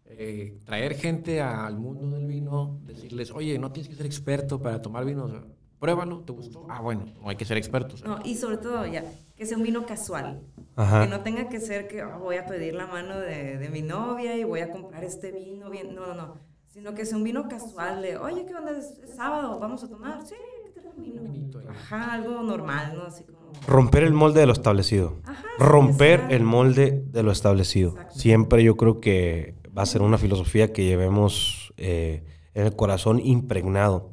[0.10, 4.82] eh, traer gente al mundo del vino, decirles, oye, no tienes que ser experto para
[4.82, 5.44] tomar vino, o sea,
[5.80, 6.66] pruébalo, ¿te gustó?
[6.70, 8.04] Ah, bueno, no hay que ser expertos.
[8.04, 9.04] No, y sobre todo ya,
[9.36, 10.42] que sea un vino casual.
[10.76, 11.04] Ajá.
[11.04, 13.82] Que no tenga que ser que "Ah, voy a pedir la mano de, de mi
[13.82, 15.94] novia y voy a comprar este vino bien.
[15.96, 16.36] No, no, no.
[16.68, 18.72] Sino que sea un vino casual de, oye, ¿qué onda?
[18.78, 20.26] Es, es sábado, vamos a tomar.
[20.26, 20.36] Sí,
[20.74, 21.22] traer un vino.
[21.24, 21.66] Vinito ahí.
[21.70, 23.04] Ajá, algo normal, ¿no?
[23.04, 23.40] Así como.
[23.68, 25.20] Romper el molde de lo establecido.
[25.26, 26.36] Ajá, Romper exacto.
[26.36, 27.90] el molde de lo establecido.
[27.92, 28.20] Exacto.
[28.20, 33.22] Siempre yo creo que va a ser una filosofía que llevemos eh, en el corazón
[33.24, 34.12] impregnado.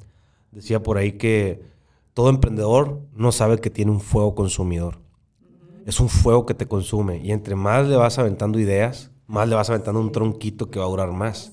[0.52, 1.60] Decía por ahí que
[2.14, 5.00] todo emprendedor no sabe que tiene un fuego consumidor.
[5.84, 7.18] Es un fuego que te consume.
[7.18, 10.84] Y entre más le vas aventando ideas, más le vas aventando un tronquito que va
[10.84, 11.52] a durar más.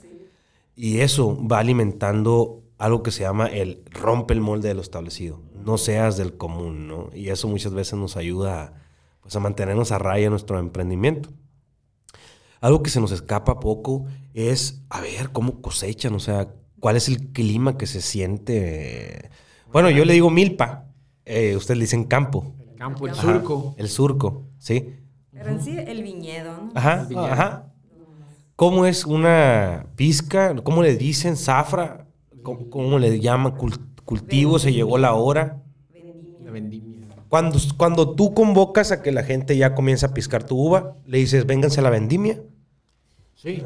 [0.75, 5.41] Y eso va alimentando algo que se llama el rompe el molde de lo establecido.
[5.65, 7.09] No seas del común, ¿no?
[7.15, 8.73] Y eso muchas veces nos ayuda a,
[9.21, 11.29] pues, a mantenernos a raya en nuestro emprendimiento.
[12.63, 16.47] Algo que se nos escapa poco es, a ver, cómo cosechan, o sea,
[16.79, 19.29] cuál es el clima que se siente.
[19.73, 20.85] Bueno, yo le digo milpa,
[21.25, 22.55] eh, ustedes le dicen campo.
[22.61, 23.75] El campo, el Ajá, surco.
[23.77, 24.95] El surco, ¿sí?
[25.33, 26.71] Pero en sí, el viñedo, ¿no?
[26.73, 27.25] Ajá, viñedo.
[27.33, 27.73] ajá.
[28.55, 30.55] ¿Cómo es una pizca?
[30.63, 31.35] ¿Cómo le dicen?
[31.35, 32.07] ¿Zafra?
[32.43, 33.57] ¿Cómo, cómo le llaman?
[33.57, 34.57] Cul- ¿Cultivo?
[34.57, 35.61] ¿Se llegó la hora?
[36.45, 37.07] La vendimia.
[37.27, 41.17] Cuando, cuando tú convocas a que la gente ya comience a piscar tu uva, le
[41.17, 42.41] dices, vénganse a la vendimia.
[43.43, 43.61] Sí,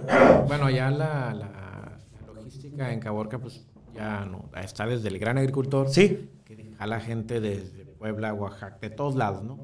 [0.47, 3.63] bueno, ya la, la- la logística en Caborca, pues
[3.93, 6.31] ya no, está desde el gran agricultor, Sí.
[6.45, 9.59] que jala gente desde Puebla, Oaxaca, de todos lados, ¿no?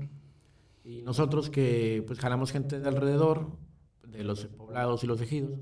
[0.83, 3.47] Y nosotros que pues jalamos gente de alrededor,
[4.07, 5.59] de los poblados y los ejidos,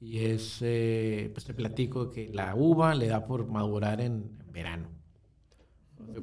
[0.00, 4.52] y es, eh, pues te platico que la uva le da por madurar en, en
[4.52, 4.88] verano.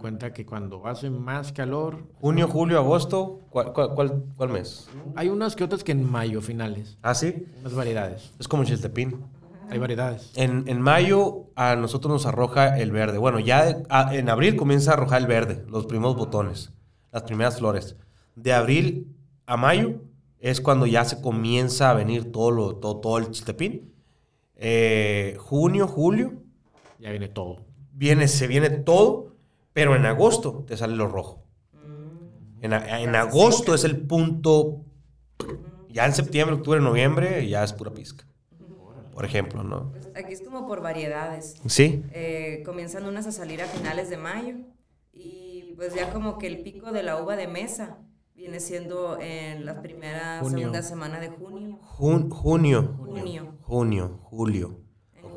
[0.05, 3.41] Cuenta que cuando hace más calor, Junio, julio, agosto.
[3.49, 4.87] ¿Cuál, cuál, cuál- cuál mes?
[5.15, 7.47] hay unas que otras que en mayo finales, Ah, sí.
[7.61, 9.19] unas variedades, Es como Chiltepín.
[9.67, 10.31] hay variedades.
[10.35, 13.17] En, en mayo a nosotros nos arroja el verde.
[13.17, 16.71] Bueno, ya de- a- en abril comienza a arrojar el verde, los primeros botones,
[17.11, 17.95] las primeras flores.
[18.35, 19.07] De abril
[19.47, 20.01] a mayo
[20.39, 23.91] es cuando ya se comienza a venir todo, lo, todo, todo el chiltepín.
[24.55, 26.43] Eh, junio, julio,
[26.99, 27.65] Ya viene todo.
[27.91, 29.33] viene, se viene todo,
[29.75, 31.43] pero en agosto te sale lo rojo.
[32.61, 34.85] En, a- en agosto es el punto.
[35.89, 38.25] Ya en septiembre, octubre, noviembre ya es pura pizca.
[39.13, 39.91] Por ejemplo, ¿no?
[39.91, 41.55] Pues aquí es como por variedades.
[41.67, 42.03] Sí.
[42.11, 44.55] Eh, comienzan unas a salir a finales de mayo
[45.13, 47.97] y pues ya como que el pico de la uva de mesa
[48.33, 50.57] viene siendo en la primera, Junio.
[50.59, 51.79] segunda semana de junio.
[51.81, 52.95] Jun- junio.
[52.97, 53.57] Junio.
[53.61, 54.79] Junio, julio.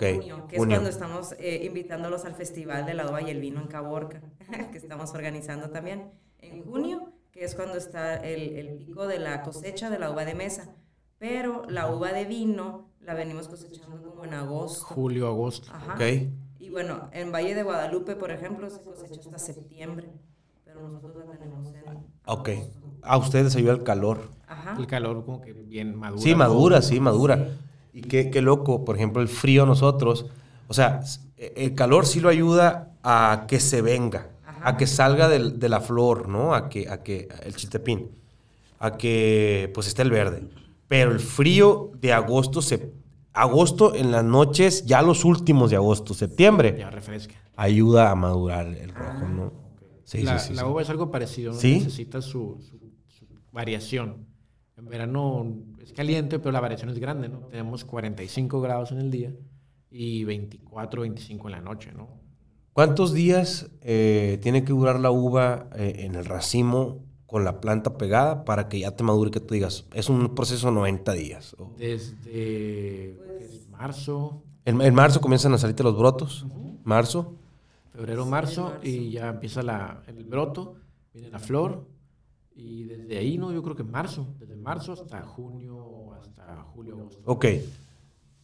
[0.02, 0.20] En Ok.
[0.20, 0.74] junio, que junio.
[0.76, 4.20] es cuando estamos eh, invitándolos al Festival de la Uva y el Vino en Caborca,
[4.72, 6.10] que estamos organizando también.
[6.40, 10.24] En junio, que es cuando está el, el pico de la cosecha de la uva
[10.24, 10.74] de mesa.
[11.18, 14.84] Pero la uva de vino la venimos cosechando como en agosto.
[14.86, 15.68] Julio, agosto.
[15.72, 15.94] Ajá.
[15.94, 16.28] Ok.
[16.60, 20.10] Y bueno, en Valle de Guadalupe, por ejemplo, se cosecha hasta septiembre.
[20.64, 21.82] Pero nosotros la tenemos en.
[22.26, 22.48] Ok.
[22.50, 22.78] agosto.
[23.02, 24.28] A ustedes les ayuda el calor.
[24.46, 24.76] Ajá.
[24.78, 26.20] El calor como que bien maduro.
[26.22, 27.48] Sí, madura, sí, madura.
[27.92, 30.26] Y qué, qué loco, por ejemplo, el frío a nosotros.
[30.68, 34.68] O sea, s- el calor sí lo ayuda a que se venga, Ajá.
[34.70, 36.54] a que salga del- de la flor, ¿no?
[36.54, 38.10] A que, a que, el chiltepín,
[38.78, 40.42] a que pues esté el verde.
[40.88, 42.92] Pero el frío de agosto, se,
[43.32, 47.34] agosto en las noches, ya los últimos de agosto, septiembre, Ya refresca.
[47.56, 49.52] ayuda a madurar el rojo, ¿no?
[50.04, 50.54] Sí, la sí, sí.
[50.54, 51.52] la uva es algo parecido.
[51.52, 51.58] ¿no?
[51.58, 51.74] ¿Sí?
[51.80, 54.26] Necesita su, su- su variación.
[54.78, 55.44] En verano
[55.82, 57.40] es caliente, pero la variación es grande, ¿no?
[57.50, 59.32] Tenemos 45 grados en el día
[59.90, 62.08] y 24, 25 en la noche, ¿no?
[62.72, 67.98] ¿Cuántos días eh, tiene que durar la uva eh, en el racimo con la planta
[67.98, 69.86] pegada para que ya te madure que tú digas?
[69.92, 71.54] Es un proceso de 90 días.
[71.58, 73.68] o- Desde ¿qué es?
[73.68, 76.46] marzo, En, en marzo comienzan a salirte los brotos.
[76.84, 77.34] Marzo.
[77.92, 80.76] febrero, marzo, y ya empieza la, el broto,
[81.12, 81.84] viene la flor
[82.58, 83.52] y desde ahí, ¿no?
[83.52, 87.22] Yo creo que marzo, desde marzo hasta junio, hasta julio, agosto.
[87.24, 87.46] Ok.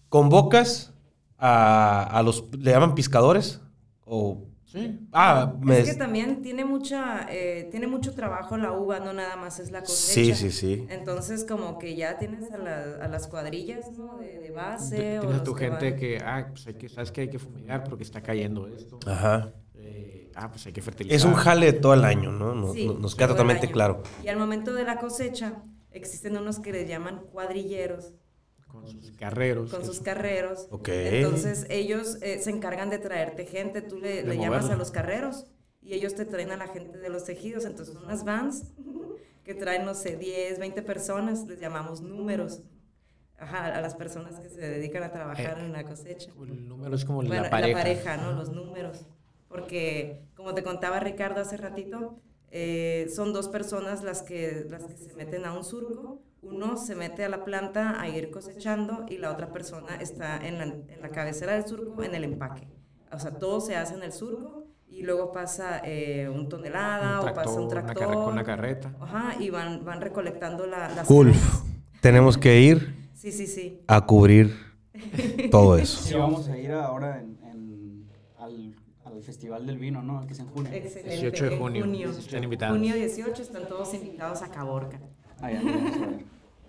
[0.09, 0.93] Convocas
[1.39, 2.45] a, a los...
[2.57, 3.61] ¿Le llaman piscadores?
[4.07, 4.45] O...
[4.65, 5.01] Sí.
[5.13, 5.79] Ah, me...
[5.81, 9.71] Es que también tiene mucha, eh, tiene mucho trabajo la uva, no nada más es
[9.71, 10.35] la cosecha.
[10.35, 10.87] Sí, sí, sí.
[10.91, 14.17] Entonces, como que ya tienes a, la- a las cuadrillas, ¿no?
[14.19, 15.19] De, de base.
[15.19, 17.31] o Tienes a tu que gente van- que, ah, pues hay que, sabes que hay
[17.31, 18.99] que fumigar porque está cayendo esto.
[19.07, 19.53] Ajá.
[19.87, 21.17] Eh, ah, pues hay que fertilizar.
[21.17, 22.55] Es un jale de todo el año, ¿no?
[22.55, 24.03] No- Sí, no- nos queda totalmente claro.
[24.23, 28.15] Y al momento de la cosecha, existen unos que les llaman cuadrilleros,
[28.67, 29.71] Con sus carreros.
[29.71, 30.67] con sus son- carreros.
[30.71, 30.89] Ok.
[30.89, 35.47] Entonces, ellos eh, se encargan de traerte gente, tú le, le llamas a los carreros
[35.81, 37.65] y ellos te traen a la gente de los tejidos.
[37.67, 38.73] Entonces, unas vans
[39.45, 42.63] que traen, no sé, 10, 20 personas, les llamamos números.
[43.39, 46.31] Ajá, a las personas que se dedican a trabajar en la cosecha.
[46.41, 47.77] El número es como Bueno, la pareja.
[47.79, 48.33] la pareja, ¿no?
[48.33, 49.07] Los números.
[49.55, 52.17] Porque, como te contaba Ricardo hace ratito,
[52.51, 56.21] eh, son dos personas las que, las que se meten a un surco.
[56.43, 60.59] Uno se mete a la planta a ir cosechando y la otra persona está en
[60.59, 62.67] la, en la cabecera del surco en el empaque.
[63.13, 67.29] O sea, todo se hace en el surco y luego pasa eh, un tonelada Un
[67.29, 68.07] o pasa un tractor, una tractor.
[68.09, 68.95] carre- con una carreta.
[69.01, 71.33] Ajá, y van, van recolectando la, las Cool.
[72.01, 73.81] Tenemos que ir Sí, sí, sí.
[73.87, 74.55] a cubrir
[75.51, 76.01] todo eso.
[76.05, 77.34] Sí, vamos a ir ahora en,
[79.25, 80.27] Festival del Vino, ¿no?
[80.27, 80.71] Que es en junio.
[80.73, 81.11] Excelente.
[81.11, 81.85] 18 de junio.
[81.85, 82.11] junio.
[82.11, 82.77] Están invitados.
[82.77, 85.01] Junio 18 están todos invitados a Caborca.
[85.41, 85.61] Ah, ya.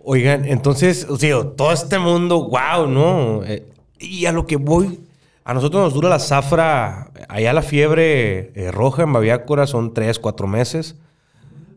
[0.03, 3.43] Oigan, entonces, o sea, todo este mundo, wow, ¿no?
[3.43, 3.65] Eh,
[3.99, 4.99] y a lo que voy,
[5.43, 10.19] a nosotros nos dura la zafra, allá la fiebre eh, roja en Baviácora son tres,
[10.19, 10.95] cuatro meses.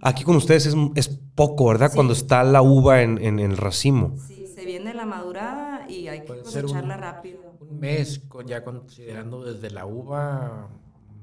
[0.02, 1.88] Aquí con ustedes es, es poco, ¿verdad?
[1.90, 1.94] Sí.
[1.96, 4.14] Cuando está la uva en, en- en el racimo.
[4.26, 4.37] Sí,
[4.68, 7.40] viene la madurada y hay que ser un- cosecharla rápido.
[7.60, 10.68] Un mes, con- ya considerando desde la uva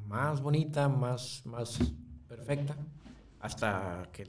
[0.07, 1.77] más bonita, más, más
[2.27, 2.75] perfecta,
[3.39, 4.23] hasta que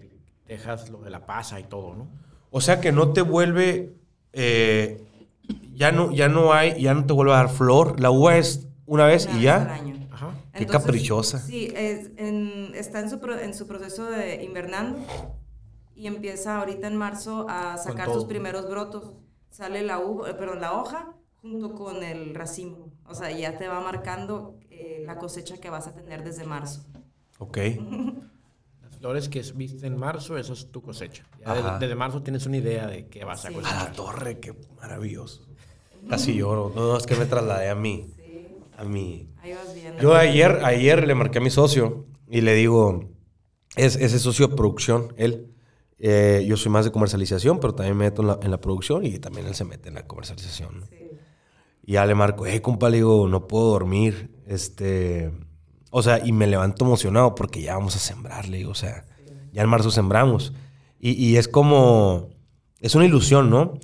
[0.46, 2.08] dejas lo de la pasa y todo, ¿no?
[2.50, 3.94] O sea que no te vuelve,
[4.32, 5.02] eh,
[5.74, 7.98] ya, no, ya no hay, ya no te vuelve a dar flor.
[8.00, 9.74] La uva es una vez Una y vez al ya.
[9.74, 10.08] año.
[10.10, 10.30] Ajá.
[10.54, 11.38] Qué caprichosa.
[11.38, 14.98] Sí, es- en- está en su, pro- en su proceso de invernando
[15.96, 19.12] y empieza ahorita en marzo a sacar sus primeros brotos.
[19.50, 22.92] Sale la uva, eh, perdón, la hoja junto con el racimo.
[23.06, 26.84] O sea, ya te va marcando eh, la cosecha que vas a tener desde marzo.
[27.38, 27.56] Ok.
[28.82, 31.24] Las flores que viste en marzo, eso es tu cosecha.
[31.40, 33.54] Ya desde, desde marzo tienes una idea de qué vas a Sí.
[33.54, 33.92] A la cosechar.
[33.96, 35.46] torre, qué maravilloso.
[36.08, 36.72] Casi lloro.
[36.74, 38.12] No, es que me trasladé a mí.
[38.16, 39.28] Sí, A mí.
[39.42, 40.00] ahí vas viendo.
[40.02, 43.08] Yo ayer, ayer le marqué a mi socio y le digo,
[43.76, 45.52] es ese socio de producción, él.
[45.98, 49.04] Eh, yo soy más de comercialización, pero también me meto en la, en la producción
[49.06, 50.80] y también él se mete en la comercialización.
[50.80, 50.86] ¿no?
[50.86, 51.10] Sí.
[51.86, 54.30] Y ya le marco, hey, compa, le digo, no puedo dormir.
[54.46, 55.30] Este,
[55.90, 59.04] o sea, y me levanto emocionado porque ya vamos a sembrar, le digo, o sea,
[59.52, 60.52] ya en marzo sembramos.
[60.98, 62.30] Y, y es como,
[62.80, 63.78] es una ilusión, ¿no?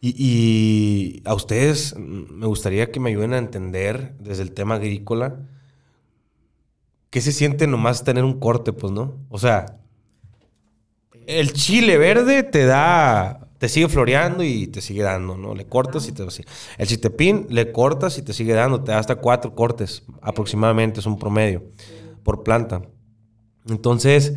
[0.00, 5.38] Y, y a ustedes me gustaría que me ayuden a entender desde el tema agrícola
[7.08, 9.14] qué se siente nomás tener un corte, pues, ¿no?
[9.28, 9.78] O sea,
[11.26, 15.54] el chile verde te da, te sigue floreando y te sigue dando, ¿no?
[15.54, 16.42] Le cortas y te así.
[16.78, 21.06] El chitepín le cortas y te sigue dando, te da hasta cuatro cortes aproximadamente, es
[21.06, 21.64] un promedio
[22.22, 22.82] por planta.
[23.68, 24.34] Entonces,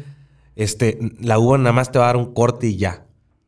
[0.56, 3.06] este, la uva nada más te va a dar un corte y ya.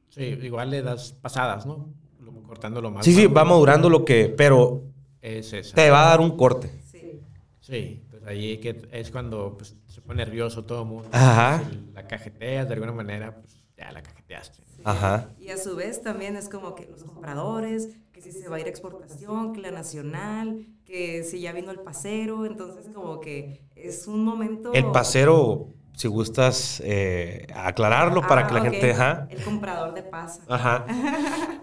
[0.10, 1.90] Sí, igual le das pasadas, ¿no?
[2.20, 3.06] Lo- Cortando lo más.
[3.06, 4.84] Sí, sí, va madurando lo que, pero
[5.22, 5.76] Es esa.
[5.76, 6.72] te va a dar un corte.
[6.92, 7.22] Sí.
[7.62, 11.10] Sí, pues ahí que es cuando pues, se pone nervioso todo el mundo.
[11.12, 11.62] Ajá.
[11.70, 14.64] Si la cajeteas de alguna manera, pues ya la cajeteaste.
[14.86, 15.30] Ajá.
[15.38, 18.60] Y a su vez también es como que los compradores, que si se va a
[18.62, 23.66] ir a exportación, que la nacional, que si ya vino el pasero, entonces como que
[23.76, 24.72] es un momento...
[24.74, 28.91] El pasero, si gustas eh, aclararlo para Ah, que la ok, gente...
[28.93, 29.28] Ajá.
[29.30, 30.43] El comprador de pasa.
[30.47, 30.86] Ajá.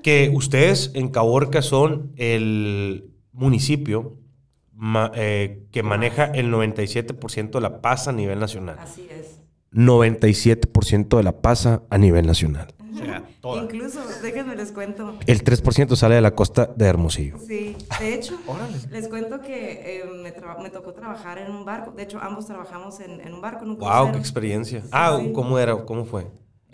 [0.02, 4.18] que ustedes en Caborca son el municipio
[4.76, 8.76] ma- eh, que maneja el 97% de la pasa a nivel nacional.
[8.80, 9.40] Así es.
[9.72, 12.68] 97% de la pasa a nivel nacional.
[12.92, 13.62] O sea, toda.
[13.62, 15.18] Incluso, déjenme les cuento.
[15.26, 17.36] El 3% sale de la costa de Hermosillo.
[17.38, 18.38] Sí, de hecho,
[18.90, 21.90] les cuento que eh, me, me tocó trabajar en un barco.
[21.90, 24.12] De hecho, ambos trabajamos en, en un barco, en un Wow, crucero.
[24.12, 24.82] qué experiencia.
[24.90, 25.32] Ah, sí.
[25.32, 25.76] ¿cómo era?
[25.84, 26.26] ¿Cómo fue?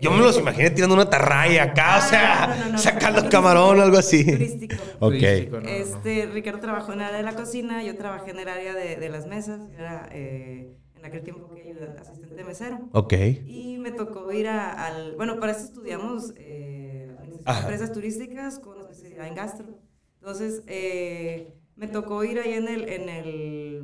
[0.03, 2.79] Yo me los imaginé tirando una tarraya acá, o sea, no, no, no.
[2.79, 4.25] sacando camarón o algo así.
[4.25, 4.75] Turístico.
[4.99, 5.13] Ok.
[5.13, 5.69] Turístico, no, no.
[5.69, 8.97] Este, Ricardo trabajó en el área de la cocina, yo trabajé en el área de,
[8.97, 12.81] de las mesas, era eh, en aquel tiempo que ayudé asistente de mesero.
[12.93, 13.13] Ok.
[13.47, 15.15] Y me tocó ir a- al...
[15.17, 17.15] Bueno, para eso estudiamos eh,
[17.47, 19.67] empresas turísticas con especialidad en gastro.
[20.21, 22.89] Entonces, eh, me tocó ir ahí en el...
[22.89, 23.83] En el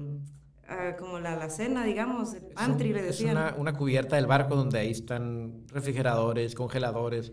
[0.69, 3.37] ah, como la, la cena, digamos, el Es un- pantry, le es decían.
[3.37, 7.33] una, una cubierta del barco donde ahí están refrigeradores, congeladores,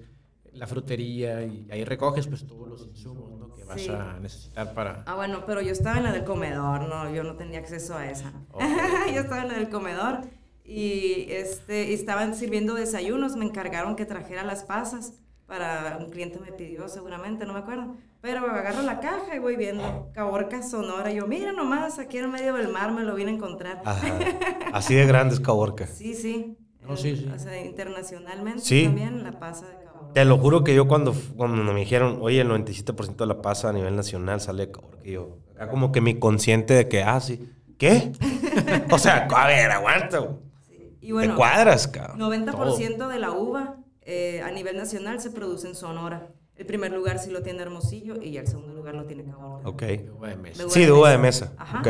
[0.54, 3.54] la frutería y ahí recoges pues todos los insumos ¿no?
[3.54, 3.90] que vas Sí.
[3.90, 5.04] a necesitar para...
[5.06, 8.10] Ah, bueno, pero yo estaba en la del comedor, no, yo no tenía acceso a
[8.10, 8.32] esa.
[9.14, 10.22] Yo estaba en la del comedor
[10.64, 15.14] y, este, y estaban sirviendo desayunos, me encargaron que trajera las pasas
[15.48, 17.96] para un cliente me pidió seguramente, no me acuerdo.
[18.22, 21.12] Pero agarro la caja y voy viendo Caborca Sonora.
[21.12, 23.82] Yo, mira nomás, aquí en medio del mar me lo vine a encontrar.
[23.86, 24.08] Ajá.
[24.74, 25.86] Así de grande es Caborca.
[25.86, 26.58] Sí, sí.
[26.82, 27.30] No, sí, sí.
[27.34, 28.86] O sea, internacionalmente Sí.
[28.86, 30.14] también la pasa de Caborca.
[30.14, 33.70] Te lo juro que yo cuando, cuando me dijeron, oye, el 97% de la pasa
[33.70, 37.04] a nivel nacional sale de Caborca, y yo, acá como que mi consciente de que,
[37.04, 38.12] ah, sí, ¿qué?
[38.92, 40.28] o sea, a ver, aguanta.
[40.68, 40.98] Sí.
[41.02, 42.20] Y bueno, de cuadras, cabrón.
[42.20, 46.30] 90% de la uva eh, a nivel nacional se produce en Sonora.
[46.56, 49.68] El primer lugar sí lo tiene Hermosillo y el segundo lugar lo tiene Caborca.
[49.68, 49.82] Ok.
[49.82, 50.64] De uva de mesa.
[50.70, 51.52] Sí, de uva de mesa.
[51.58, 51.80] Ajá.
[51.82, 51.88] Ok.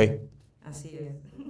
[0.64, 1.16] Así es.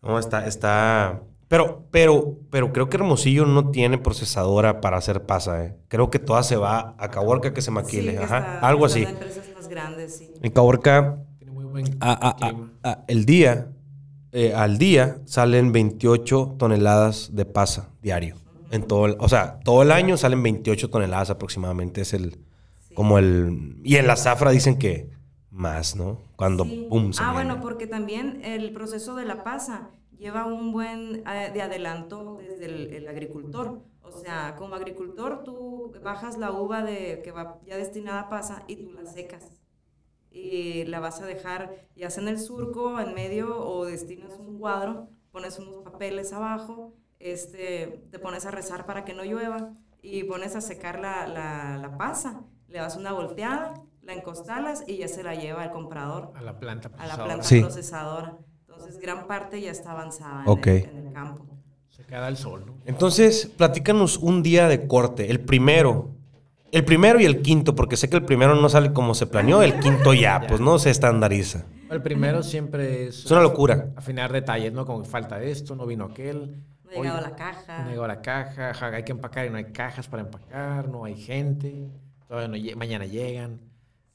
[0.00, 1.22] No, está, está.
[1.48, 5.76] Pero, pero, pero creo que Hermosillo no tiene procesadora para hacer pasa, ¿eh?
[5.88, 8.12] Creo que toda se va a Caborca que se maquile.
[8.12, 8.38] Sí, que Ajá.
[8.38, 9.00] está- Algo así.
[9.04, 10.32] de empresas más grandes, sí.
[10.40, 12.72] En Caborca, Tiene muy buen a- a- a- clima.
[12.84, 13.68] a- el día,
[14.32, 18.36] eh, al día salen 28 toneladas de pasa diario.
[18.70, 22.00] En todo el- o sea, todo el año salen 28 toneladas aproximadamente.
[22.02, 22.38] Es el,
[22.94, 25.10] como el, y en la zafra dicen que
[25.50, 26.20] más, ¿no?
[26.36, 26.86] Cuando, Sí.
[26.90, 27.44] pum, se Ah, viene.
[27.46, 32.66] bueno, porque también el proceso de la pasa lleva un buen eh, de adelanto desde
[32.66, 33.80] el, el agricultor.
[34.02, 38.64] O sea, como agricultor tú bajas la uva de, que va ya destinada a pasa
[38.66, 39.44] y tú la secas.
[40.30, 44.58] Y la vas a dejar ya sea en el surco, en medio, o destinas un
[44.58, 50.24] cuadro, pones unos papeles abajo, este, te pones a rezar para que no llueva y
[50.24, 52.42] pones a secar la, la, la pasa.
[52.68, 56.58] Le das una volteada, la encostalas y ya se la lleva el comprador A la
[56.58, 57.24] planta a la procesadora.
[57.26, 57.60] planta Sí.
[57.60, 58.36] procesadora.
[58.68, 60.66] Entonces, gran parte ya está avanzada en, Ok.
[60.68, 61.46] el, en el campo.
[61.88, 62.74] Se queda al sol, ¿no?
[62.84, 65.30] Entonces, platícanos un día de corte.
[65.30, 66.10] El primero.
[66.70, 69.62] El primero y el quinto, porque sé que el primero no sale como se planeó,
[69.62, 71.64] el quinto ya, pues no se estandariza.
[71.90, 73.24] El primero siempre es...
[73.24, 73.88] Es una locura.
[73.96, 74.84] Afinar detalles, ¿no?
[74.84, 76.62] Como que falta esto, no vino aquel.
[76.88, 77.84] No ha llegado Oye, la caja.
[77.84, 81.16] No llegó la caja, hay que empacar y no hay cajas para empacar, no hay
[81.16, 81.88] gente,
[82.26, 83.60] todavía no lle- mañana llegan.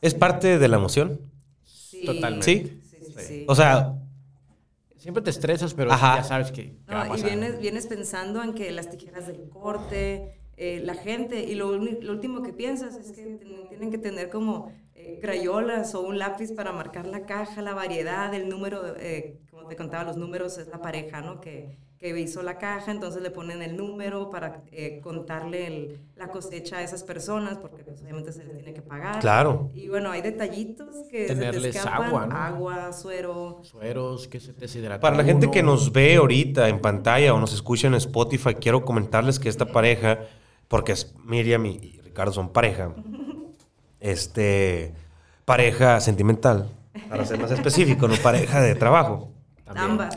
[0.01, 1.19] ¿Es parte de la emoción?
[1.63, 2.45] Sí, Totalmente.
[2.45, 2.81] ¿Sí?
[2.89, 3.45] Sí, sí, sí.
[3.47, 3.95] O sea,
[4.97, 6.15] Siempre te estresas, pero Ajá.
[6.19, 7.29] ya sabes que, que va a No, y pasar.
[7.29, 12.41] vienes, vienes pensando en que las tijeras del corte, eh, la gente, y lo, último
[12.41, 14.71] que piensas es que tienen que tener como
[15.05, 19.67] eh, crayolas o un lápiz para marcar la caja, la variedad, el número, eh, como
[19.67, 21.39] te contaba, los números es la pareja, ¿no?
[21.41, 26.27] Que, que hizo la caja, entonces le ponen el número para eh, contarle el- la
[26.27, 29.19] cosecha a esas personas, porque pues, obviamente se les tiene que pagar.
[29.19, 29.69] claro.
[29.73, 32.35] Y bueno, hay detallitos que se Tenerles te escapan, agua, ¿no?
[32.35, 33.59] agua, suero.
[33.63, 35.53] Sueros, que se deshidrata Para la gente uno.
[35.53, 39.65] que nos ve ahorita en pantalla o nos escucha en Spotify, quiero comentarles que esta
[39.71, 40.19] pareja,
[40.67, 42.93] porque es Miriam y y Ricardo son pareja,
[44.03, 44.93] este,
[45.45, 46.69] pareja sentimental,
[47.09, 49.31] para ser más específico, no pareja de trabajo.
[49.65, 49.91] También.
[49.91, 50.15] Ambas.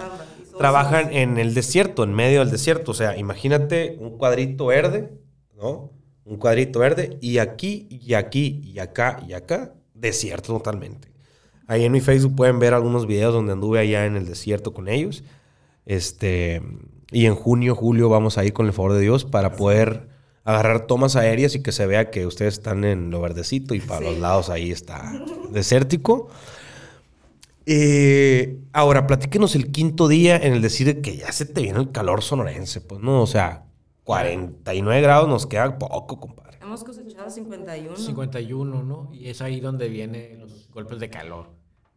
[0.59, 2.91] Trabajan en el desierto, en medio del desierto.
[2.91, 5.13] O sea, imagínate un cuadrito verde,
[5.55, 5.93] ¿no?
[6.25, 11.09] Un cuadrito verde y aquí y aquí y acá y acá, desierto totalmente.
[11.69, 14.89] Ahí en mi Facebook pueden ver algunos videos donde anduve allá en el desierto con
[14.89, 15.23] ellos.
[15.85, 16.63] Este,
[17.13, 20.09] y en junio, julio vamos a ir con el favor de Dios para poder
[20.47, 24.01] agarrar tomas aéreas y que se vea que ustedes están en lo verdecito y para
[24.01, 24.05] Sí.
[24.07, 25.13] los lados ahí está
[25.51, 26.29] desértico.
[27.67, 31.91] Eh, ahora, platíquenos el quinto día en el decir que ya se te viene el
[31.91, 33.23] calor sonorense, pues, ¿no?
[33.23, 33.65] O sea,
[34.05, 36.59] 49 grados nos queda poco, compadre.
[36.63, 37.97] Hemos cosechado 51.
[37.97, 39.11] 51, ¿no?
[39.13, 41.49] Y es ahí donde vienen los golpes de calor.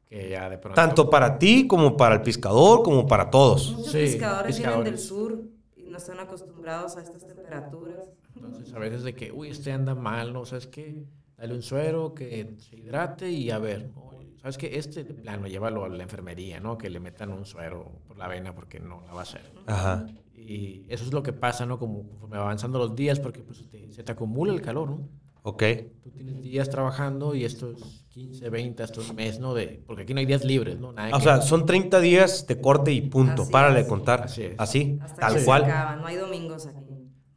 [0.08, 0.74] Que ya de pronto.
[0.76, 3.74] Tanto para ti como para el pescador, como para todos.
[3.74, 5.08] Muchos Sí, pescadores, vienen del pescadores.
[5.08, 5.42] sur
[5.76, 8.10] y no están acostumbrados a estas temperaturas.
[8.44, 10.46] Entonces, a veces de que, uy, este anda mal, ¿no?
[10.46, 11.04] ¿Sabes qué?
[11.38, 14.10] Dale un suero, que se hidrate y a ver, ¿no?
[14.42, 14.78] ¿sabes qué?
[14.78, 16.78] Este de plano, llévalo a la enfermería, ¿no?
[16.78, 19.42] Que le metan un suero por la vena porque no la va a hacer.
[19.68, 20.06] Ajá.
[20.36, 21.78] Y eso es lo que pasa, ¿no?
[21.80, 25.10] Como conforme va avanzando los días, porque pues, te- se te acumula el calor, ¿no?
[25.44, 25.64] Ok.
[26.04, 29.54] Tú tienes días trabajando y estos 15, 20, estos mes, ¿no?
[29.54, 30.92] De, porque aquí no hay días libres, ¿no?
[30.94, 33.44] Nada O que- sea, son 30 días de corte y punto.
[33.44, 33.86] Así Párale es.
[33.86, 34.22] de contar.
[34.24, 34.56] Así es.
[34.58, 35.64] Así, Hasta tal que se cual.
[35.66, 35.96] acaba.
[35.96, 36.86] No hay domingos aquí.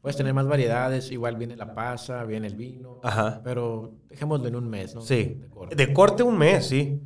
[0.03, 3.01] Puedes tener más variedades, igual viene la pasa, viene el vino.
[3.05, 3.41] Ajá.
[3.45, 5.01] Pero dejémoslo en un mes, ¿no?
[5.01, 5.39] Sí.
[5.41, 5.77] De corte.
[5.77, 7.01] De corte un mes, sí.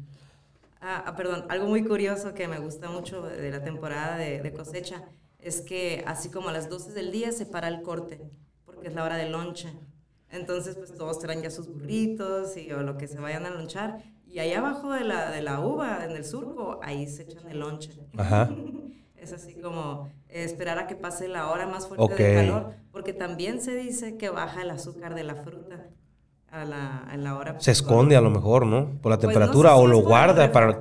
[0.80, 4.52] Ah, ah, perdón, algo muy curioso que me gusta mucho de la temporada de, de
[4.52, 5.04] cosecha
[5.38, 8.20] es que así como a las 12 del día se para el corte,
[8.64, 9.72] porque es la hora del lonche.
[10.30, 14.02] Entonces, pues todos traen ya sus burritos y o lo que se vayan a lonchar.
[14.26, 17.60] Y ahí abajo de la, de la uva, en el surco, ahí se echan el
[17.60, 17.92] lonche.
[18.16, 18.50] Ajá.
[19.26, 22.16] Es así como eh, esperar a que pase la hora más fuerte Ok.
[22.16, 25.88] de calor, porque también se dice que baja el azúcar de la fruta
[26.48, 27.58] a la, en la hora.
[27.58, 28.86] Se esconde a lo mejor, ¿no?
[29.02, 30.80] Por la Pues no temperatura sé si o lo por el guarda para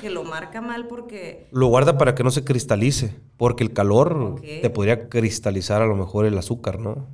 [0.00, 4.14] que lo marca mal porque lo guarda para que no se cristalice, porque el calor
[4.16, 4.40] Ok.
[4.40, 7.06] te podría cristalizar a lo mejor el azúcar, ¿no?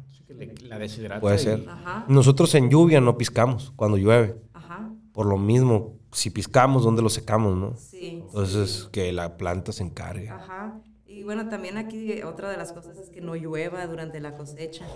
[0.69, 1.21] La deshidrata.
[1.21, 1.65] Puede y- ser.
[1.69, 2.05] Ajá.
[2.09, 4.37] Nosotros en lluvia no piscamos cuando llueve.
[4.55, 7.75] Ajá, Por lo mismo, si piscamos, ¿dónde lo secamos, no?
[7.77, 8.23] sí.
[8.27, 10.29] Entonces, que la planta se encargue.
[10.29, 10.81] Ajá.
[11.07, 14.87] Y bueno, también aquí otra de las cosas es que no llueva durante la cosecha.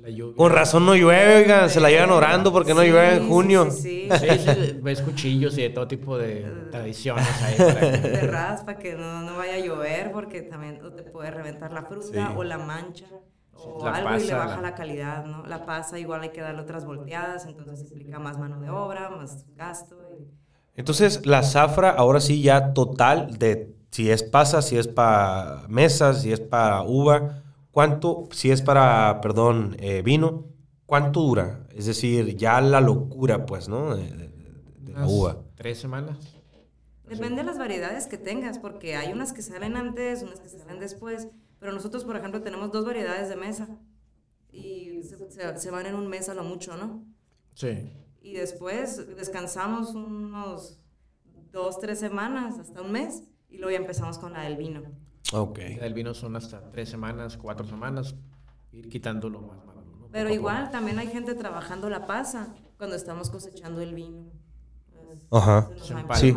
[0.00, 0.08] La.
[0.36, 3.70] Con razón no llueve, se la llevan orando porque no llueve en junio.
[3.70, 4.26] Sí, sí.
[4.28, 7.56] Sí, sí, ves cuchillos y de todo tipo de tradiciones ahí.
[7.56, 11.72] Para que- de raspa que no, no vaya a llover porque también te puede reventar
[11.72, 12.18] la fruta Sí.
[12.36, 13.06] o la mancha
[13.54, 14.74] o la algo y le pasa, baja la- la...
[14.74, 15.46] calidad, ¿no?
[15.46, 19.46] La pasa igual hay que darle otras volteadas, entonces implica más mano de obra, más
[19.56, 19.96] gasto.
[20.76, 26.22] Entonces, la zafra ahora sí ya total de si es pasa, si es para mesas,
[26.22, 30.44] si es para uva, ¿cuánto, si es para, perdón, eh, vino,
[30.84, 31.66] cuánto dura?
[31.74, 33.96] Es decir, ya la locura, pues, ¿no?
[33.96, 34.28] De, de-
[34.80, 35.36] de la uva.
[35.54, 36.18] Tres semanas.
[37.08, 40.78] Depende de las variedades que tengas, porque hay unas que salen antes, unas que salen
[40.80, 43.68] después, pero nosotros, por ejemplo, tenemos dos variedades de mesa
[44.52, 47.02] y se, se- se van en un mes a lo mucho, ¿no?
[47.54, 47.90] Sí.
[48.26, 50.80] Y después descansamos unos
[51.52, 54.82] dos, tres semanas, hasta un mes, y luego ya empezamos con la del vino.
[55.32, 55.60] Ok.
[55.60, 58.16] El vino son hasta tres semanas, cuatro semanas.
[58.72, 59.80] Ir quitándolo más malo.
[60.00, 60.08] ¿no?
[60.10, 64.24] Pero igual también hay gente trabajando la pasa cuando estamos cosechando el vino.
[65.30, 65.70] Ajá.
[66.14, 66.34] Sí.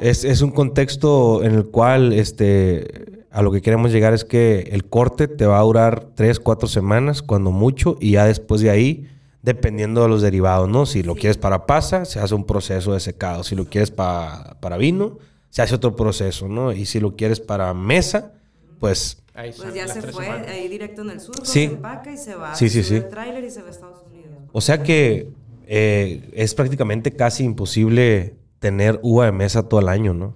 [0.00, 4.60] Es, es un contexto en el cual este, a lo que queremos llegar es que
[4.72, 8.70] el corte te va a durar tres, cuatro semanas, cuando mucho, y ya después de
[8.70, 9.08] ahí,
[9.48, 10.86] dependiendo de los derivados, ¿no?
[10.86, 11.20] Si lo Sí.
[11.20, 13.42] quieres para pasa, se hace un proceso de secado.
[13.44, 15.18] Si lo quieres pa- para vino,
[15.50, 16.72] se hace otro proceso, ¿no?
[16.72, 18.32] Y si lo quieres para mesa,
[18.78, 20.48] pues Ahí Pues ya se fue semanas.
[20.48, 21.68] ahí directo en el surco, Sí.
[21.68, 22.56] se empaca y se va.
[22.56, 22.96] Sí, sí, sí.
[22.96, 24.32] el tráiler y se va a Estados Unidos.
[24.52, 25.30] O sea que
[25.70, 30.34] eh, es prácticamente casi imposible tener uva de mesa todo el año, ¿no?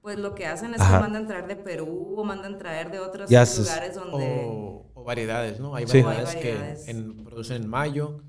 [0.00, 0.96] Pues lo que hacen es Ajá.
[0.96, 4.40] que mandan traer de Perú o mandan traer de otros Ya lugares donde...
[4.46, 5.74] O, o variedades, ¿no?
[5.74, 6.00] Hay Sí.
[6.00, 6.84] variedades, Hay variedades.
[6.84, 8.22] que en- producen en mayo,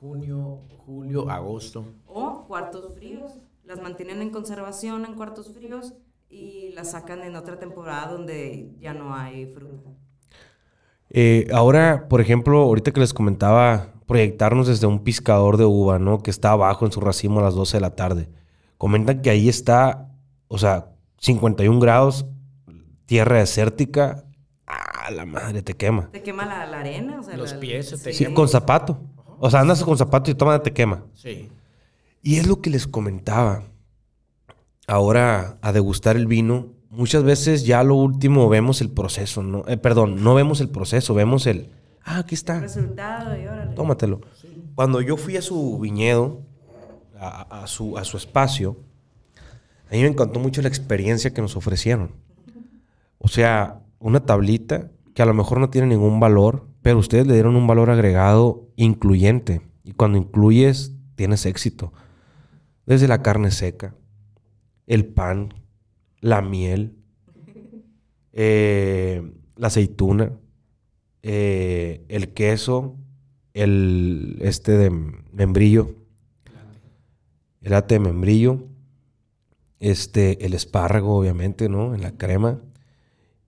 [0.00, 1.84] junio, julio, agosto.
[2.06, 3.38] O cuartos fríos.
[3.64, 5.94] Las mantienen en conservación en cuartos fríos
[6.28, 9.90] y las sacan en otra temporada donde ya no hay fruta.
[11.10, 16.18] Eh, ahora, por ejemplo, ahorita que les comentaba, proyectarnos desde un piscador de uva, ¿no?
[16.22, 18.28] Que está abajo en su racimo a las 12 de la tarde.
[18.78, 20.08] Comentan que ahí está,
[20.48, 22.26] o sea, 51 grados,
[23.06, 24.24] tierra desértica.
[24.66, 26.10] Ah, la madre, te quema.
[26.10, 27.20] ¿Te quema la, la arena?
[27.20, 28.34] O sea, Los la- pies se te Sí, queman.
[28.34, 28.98] con zapato.
[29.42, 31.02] O sea, andas con zapato y toma, te quema.
[31.14, 31.48] Sí.
[32.22, 33.64] Y es lo que les comentaba.
[34.86, 39.64] Ahora, a degustar el vino, muchas veces ya lo último vemos el proceso, ¿no?
[39.66, 41.70] Eh, perdón, no vemos el proceso, vemos el...
[42.04, 42.60] Ah, aquí está.
[42.60, 43.74] Resultado y órale.
[43.74, 44.20] Tómatelo.
[44.74, 46.42] Cuando yo fui a su viñedo,
[47.18, 48.76] a, a su, a su espacio,
[49.90, 52.12] a mí me encantó mucho la experiencia que nos ofrecieron.
[53.16, 57.34] O sea, una tablita que a lo mejor no tiene ningún valor, pero ustedes le
[57.34, 59.62] dieron un valor agregado incluyente.
[59.84, 61.92] Y cuando incluyes, tienes éxito.
[62.86, 63.94] Desde la carne seca,
[64.86, 65.54] el pan,
[66.20, 66.96] la miel,
[68.32, 69.22] eh,
[69.56, 70.32] la aceituna,
[71.22, 72.96] eh, el queso,
[73.52, 75.96] el este de membrillo,
[77.60, 78.66] el ate de membrillo,
[79.80, 81.94] este, el espárrago, obviamente, ¿no?
[81.94, 82.60] En la crema.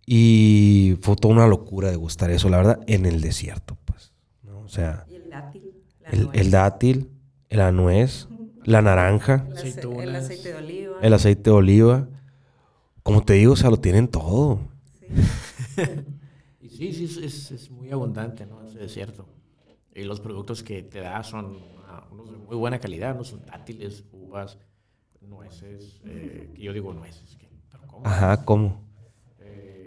[0.07, 4.13] Y fue toda una locura de gustar eso, la verdad, en el desierto, pues.
[4.43, 4.61] ¿no?
[4.61, 5.71] O sea, Y el dátil.
[6.09, 7.11] la el, dátil,
[7.51, 8.29] la nuez,
[8.65, 10.97] la naranja, el ace- el aceite de oliva.
[11.01, 12.09] el aceite de oliva.
[13.03, 14.61] Como te digo, o sea, lo tienen todo.
[14.99, 15.07] Sí.
[16.63, 18.63] Y sí, sí, es, es, es muy abundante, ¿no?
[18.63, 19.27] Ese desierto.
[19.95, 23.25] Y los productos que te da son ah, unos de muy buena calidad, ¿no?
[23.25, 24.59] Son dátiles, uvas,
[25.21, 27.37] nueces, eh, yo digo nueces.
[27.71, 28.07] ¿pero cómo?
[28.07, 28.81] Ajá, ¿cómo?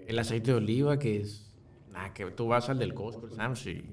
[0.06, 1.54] El aceite de oliva, que es,
[1.92, 3.84] nada, que tú vas al del Costco, el Sam's, y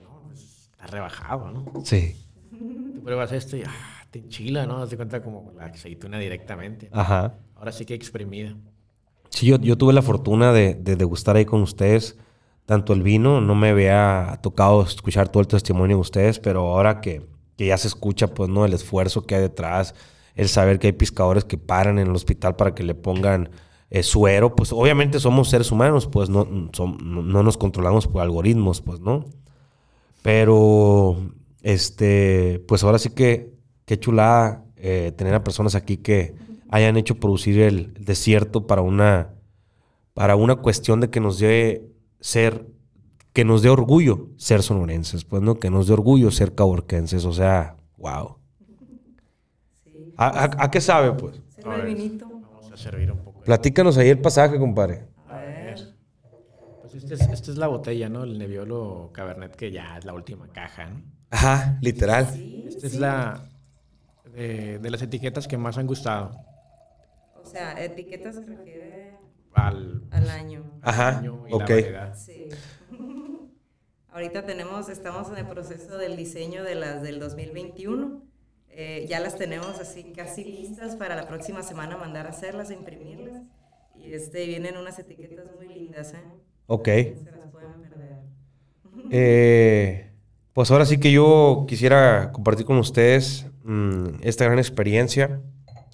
[0.00, 1.84] no, pues, está rebajado, ¿no?
[1.84, 2.16] Sí.
[2.50, 4.86] Tú pruebas este y ah, te enchila, ¿no?
[4.86, 6.88] Te cuenta como la aceituna directamente.
[6.92, 7.34] Ajá.
[7.56, 8.54] Ahora sí que exprimida.
[9.30, 12.16] Sí, yo, yo tuve la fortuna de, de degustar ahí con ustedes
[12.66, 17.00] tanto el vino, no me había tocado escuchar todo el testimonio de ustedes, pero ahora
[17.00, 18.64] que, que ya se escucha, pues, ¿no?
[18.64, 19.94] El esfuerzo que hay detrás,
[20.34, 23.50] el saber que hay pescadores que paran en el hospital para que le pongan
[23.90, 28.80] eh, suero, pues obviamente somos seres humanos, pues no, no, no nos controlamos por algoritmos,
[28.80, 29.26] pues, ¿no?
[30.22, 31.16] Pero,
[31.62, 33.52] este, pues ahora sí que,
[33.84, 36.34] qué chulada eh, tener a personas aquí que
[36.70, 39.34] hayan hecho producir el desierto para una,
[40.14, 41.86] para una cuestión de que nos dé
[42.20, 42.66] ser,
[43.32, 45.56] que nos dé orgullo ser sonorenses, pues, ¿no?
[45.56, 48.36] Que nos dé orgullo ser caborquenses, o sea, wow.
[49.84, 50.12] Sí.
[50.16, 51.40] ¿A, a- a qué sabe, pues?
[51.86, 52.26] Vinito.
[52.28, 53.33] Vamos a servir un poco.
[53.44, 55.06] Platícanos ahí el pasaje, compadre.
[55.28, 55.94] A ver.
[56.80, 58.24] Pues este es- esta es la botella, ¿no?
[58.24, 61.02] El Nebbiolo Cabernet, que ya es la última caja, ¿no?
[61.30, 62.26] Ajá, literal.
[62.32, 62.86] Sí, Esta sí.
[62.86, 63.42] es la
[64.32, 66.32] de, de las etiquetas que más han gustado
[67.40, 69.16] O sea, etiqueta se refiere
[69.52, 70.64] al al año.
[70.82, 71.60] Ajá, año y ok.
[71.60, 72.14] la variedad.
[72.16, 72.48] Sí.
[74.12, 78.22] Ahorita tenemos, estamos en el proceso del diseño de las del 2021.
[78.76, 82.74] Eh, ya las tenemos así casi listas para la próxima semana mandar a hacerlas, a
[82.74, 83.42] imprimirlas.
[83.96, 86.22] Y este, vienen unas etiquetas muy lindas, ¿eh?
[86.66, 86.86] Ok.
[86.86, 88.18] Se las pueden perder.
[89.10, 90.10] Eh,
[90.52, 95.40] pues ahora sí que yo quisiera compartir con ustedes mm, esta gran experiencia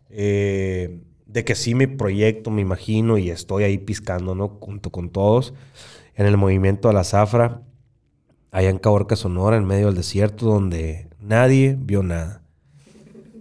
[0.09, 4.49] eh, de que sí me proyecto, me imagino y estoy ahí piscando, ¿no?
[4.61, 5.55] Junto con todos
[6.15, 7.63] en el movimiento a la zafra,
[8.51, 12.43] allá en Caborca, Sonora, en medio del desierto, donde nadie vio nada.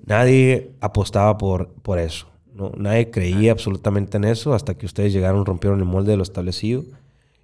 [0.05, 2.27] Nadie apostaba por, por eso.
[2.53, 2.71] ¿no?
[2.77, 6.83] Nadie creía absolutamente en eso hasta que ustedes llegaron, rompieron el molde de lo establecido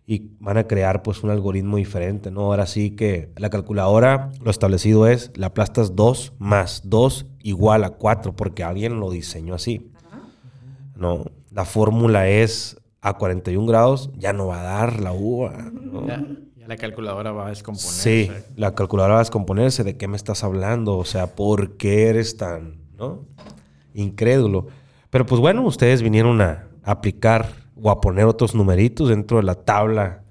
[0.07, 2.41] y van a crear pues un algoritmo diferente, ¿no?
[2.41, 7.91] Ahora sí que la calculadora, lo establecido es, la aplastas 2 más 2 igual a
[7.91, 9.91] 4, porque alguien lo diseñó así.
[10.95, 15.71] No, la fórmula es a 41 grados, ya no va a dar la uva.
[15.73, 16.05] ¿no?
[16.66, 18.26] Ya, la calculadora va a descomponerse.
[18.28, 19.84] Sí, la calculadora va a descomponerse.
[19.84, 20.97] ¿De qué me estás hablando?
[20.97, 23.26] O sea, ¿por qué eres tan, no?
[23.93, 24.68] Incrédulo.
[25.09, 27.47] Pero pues bueno, ustedes vinieron a aplicar
[27.82, 30.24] o a poner otros numeritos dentro de la tabla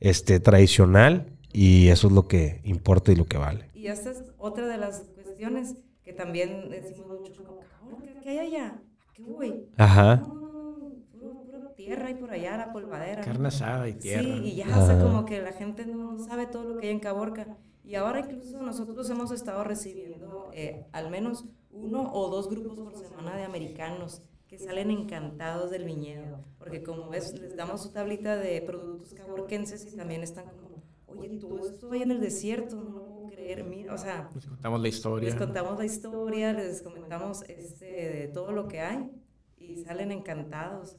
[0.00, 3.70] este, tradicional y eso es lo que importa y lo que vale.
[3.74, 8.30] Y esta es otra de las cuestiones que también decimos mucho, como, "Cabrón, ¿qué- ¿qué
[8.30, 8.66] hay allá?
[9.08, 9.54] ¿A qué voy?
[9.76, 10.16] Ajá.
[10.16, 13.22] No, no, no, puro, puro tierra y por allá la polvadera.
[13.22, 14.22] Carne asada y tierra.
[14.22, 16.92] Sí, y ya, o sea, como que la gente no sabe todo lo que hay
[16.92, 17.46] en Caborca.
[17.84, 22.96] Y ahora incluso nosotros hemos estado recibiendo eh, al menos uno o dos grupos por
[22.96, 26.44] semana de americanos que salen encantados del viñedo.
[26.58, 31.38] Porque como ves, les damos su tablita de productos caborquenses y también están como, oye,
[31.38, 34.80] todo esto hay en el desierto, no lo puedo creer, mira, o sea, Les contamos
[34.80, 35.28] la historia.
[35.28, 39.10] les contamos la historia, les comentamos este, de todo lo que hay
[39.58, 40.96] y salen encantados.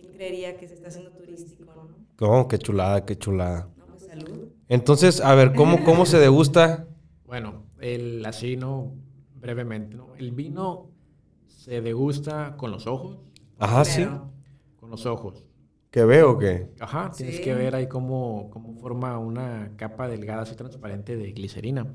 [0.00, 2.26] ¿Quién creería que se está haciendo turístico, no?
[2.26, 3.68] Oh, qué chulada, qué chulada.
[3.76, 4.48] No, pues salud.
[4.68, 6.86] Entonces, a ver, ¿cómo, cómo se degusta?
[7.26, 8.92] Bueno, el así, ¿no?
[9.34, 10.14] Brevemente, ¿no?
[10.16, 10.90] El vino
[11.46, 13.18] se degusta con los ojos.
[13.58, 14.06] Ajá, sí.
[14.76, 15.44] Con los ojos.
[15.90, 16.70] ¿Qué veo que?
[16.80, 17.42] Ajá, tienes Sí.
[17.42, 21.86] que ver ahí cómo, cómo forma una capa delgada así transparente de glicerina.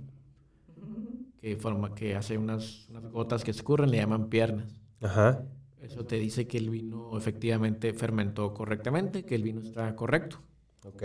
[1.40, 4.82] Que forma, que hace unas, unas gotas que escurren, le llaman piernas.
[5.02, 5.44] Ajá.
[5.84, 10.38] Eso te dice que el vino efectivamente fermentó correctamente, que el vino está correcto.
[10.86, 11.04] Ok.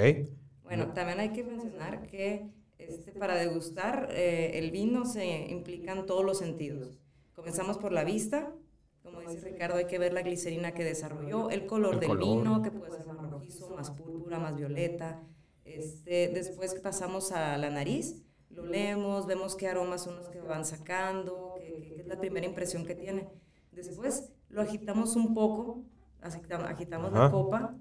[0.63, 2.49] Bueno, también hay que mencionar que
[2.79, 6.99] este, para degustar eh, el vino se implican todos los sentidos.
[7.35, 8.55] Comenzamos por la vista,
[9.03, 12.39] como dice Ricardo, hay que ver la glicerina que desarrolló, el color El del color.
[12.39, 15.23] vino, que puede ser más rojizo, más púrpura, más violeta.
[15.65, 20.65] Este, después pasamos a la nariz, lo leemos, vemos qué aromas son los que van
[20.65, 23.29] sacando, qué, qué- qué es la primera impresión que tiene.
[23.73, 25.85] Después lo agitamos un poco,
[26.23, 27.75] agitamos, agitamos la copa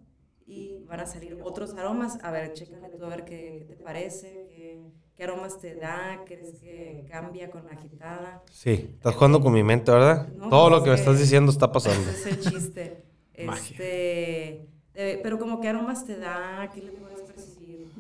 [0.46, 2.20] y van a salir otros aromas.
[2.24, 4.82] A ver, chécale tú a ver qué, qué te parece, qué,
[5.16, 8.44] qué aromas te da, crees que cambia con la agitada.
[8.52, 10.28] Sí, estás jugando con mi mente, ¿verdad?
[10.34, 12.10] No, Todo lo pues que me estás diciendo está pasando.
[12.10, 13.04] Ese es el chiste.
[13.38, 17.92] Este, eh, pero como qué aromas te da, qué le puedes percibir.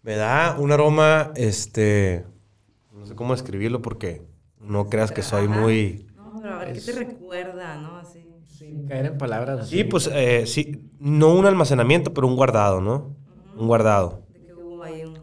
[0.00, 2.24] Me da un aroma, este,
[2.92, 4.22] no sé cómo describirlo porque
[4.66, 6.06] no creas que soy muy...
[6.16, 7.96] No, pero a ver, ¿qué te recuerda, no?
[7.96, 8.20] Así.
[8.46, 9.76] Sin caer en palabras así.
[9.78, 13.16] Sí, pues eh, sí, no un almacenamiento, pero un guardado, ¿no?
[13.56, 14.26] Un guardado.
[14.32, 15.14] De que hubo ahí un...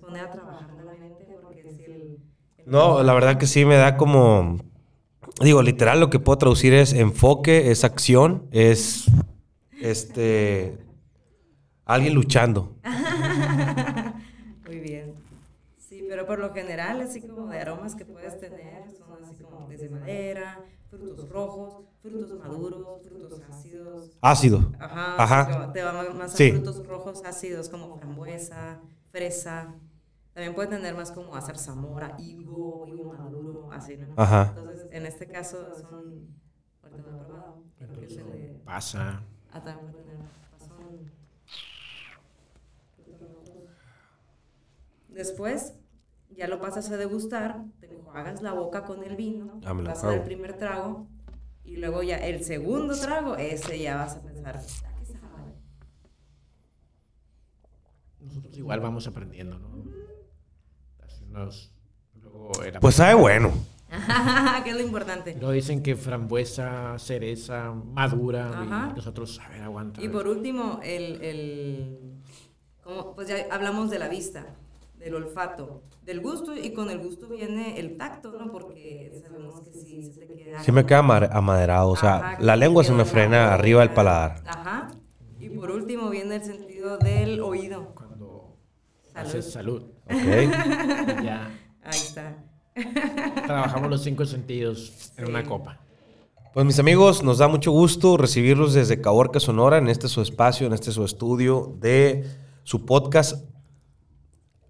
[0.00, 1.92] pone a trabajar la mente porque si el...
[1.92, 2.18] el-
[2.66, 4.58] No, la verdad que sí me da como...
[5.40, 9.04] Digo, literal lo que puedo traducir es enfoque, es acción, es...
[9.80, 10.78] Este...
[11.86, 12.76] Alguien luchando.
[16.24, 19.90] Pero por lo general, así como de aromas que puedes tener, son así como desde
[19.90, 24.10] madera, frutos rojos, frutos maduros, frutos ácidos.
[24.22, 24.72] Ácido.
[24.78, 25.22] Ajá.
[25.22, 25.72] Ajá.
[25.72, 26.52] Te va más a Sí.
[26.52, 29.74] frutos rojos ácidos como frambuesa, fresa.
[30.32, 34.06] También puede tener más como a zarzamora, higo, higo maduro, así, ¿no?
[34.16, 34.54] Ajá.
[34.56, 36.34] Entonces, en este caso son...
[36.82, 37.62] Ahorita no he probado.
[37.78, 38.60] De...
[38.64, 39.22] Pasa.
[39.52, 41.12] Ah, también puede tener pasón.
[45.08, 45.74] Después,
[46.36, 49.94] ya lo pasas a degustar, te enjuagas la boca con el vino, Ah, lo a
[49.94, 51.06] dar el primer trago
[51.64, 55.52] y luego ya el segundo trago, ese ya vas a pensar, "Ah, ¿qué sabe?".
[58.20, 59.84] Nosotros igual vamos aprendiendo, ¿no?
[62.22, 63.52] Luego era- Pues sabe bueno.
[64.64, 65.34] ¿Qué es lo importante?
[65.34, 68.50] Luego dicen que frambuesa, cereza, madura.
[68.50, 68.88] Ajá.
[68.92, 70.02] Y nosotros, a ver, aguanta.
[70.02, 72.20] Y por último, el, el-
[72.82, 74.46] como, pues ya hablamos de la vista,
[75.04, 78.50] del olfato, del gusto y con el gusto viene el tacto, ¿no?
[78.50, 80.62] Porque sabemos que si se te queda...
[80.62, 83.80] Sí me queda ama- amaderado, o sea, Ajá, la lengua se me frena la arriba
[83.82, 84.42] del paladar.
[84.46, 84.88] Ajá.
[85.38, 87.94] Y por último viene el sentido del oído.
[87.94, 88.56] Cuando
[89.12, 89.28] Salud.
[89.28, 89.82] haces salud.
[90.06, 90.12] ¿ok?
[91.22, 91.50] Ya
[91.82, 92.42] Ahí está.
[93.46, 95.80] trabajamos los cinco sentidos en una copa.
[96.54, 100.66] Pues mis amigos, nos da mucho gusto recibirlos desde Caborca, Sonora, en este su espacio,
[100.66, 102.24] en este su estudio de
[102.62, 103.44] su podcast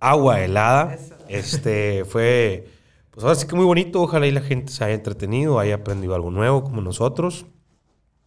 [0.05, 0.99] Agua Helada.
[1.29, 2.69] Este fue,
[3.11, 4.03] pues ahora sí que muy bonito.
[4.03, 7.47] Ojalá y la gente se haya entretenido, haya aprendido algo nuevo como nosotros.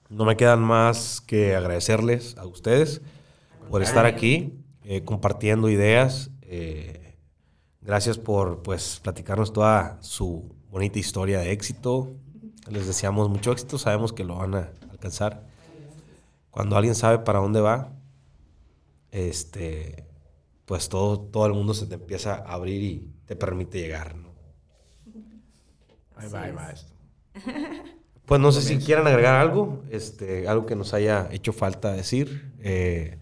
[0.10, 3.02] No me quedan más que agradecerles a ustedes
[3.70, 6.32] por estar aquí, eh, compartiendo ideas.
[6.42, 7.16] eh,
[7.82, 12.16] gracias por pues platicarnos toda su bonita historia de éxito.
[12.72, 15.46] Les deseamos mucho éxito, sabemos que lo van a alcanzar.
[16.50, 17.94] Cuando alguien sabe para dónde va,
[19.12, 20.07] este,
[20.68, 24.18] pues todo, todo el mundo se te empieza a abrir y te permite llegar.
[24.18, 24.34] ¿no?
[26.18, 26.94] Ahí va, ahí va esto.
[28.26, 32.54] Pues no sé si quieran agregar algo, este, algo que nos haya hecho falta decir.
[32.60, 33.18] Eh,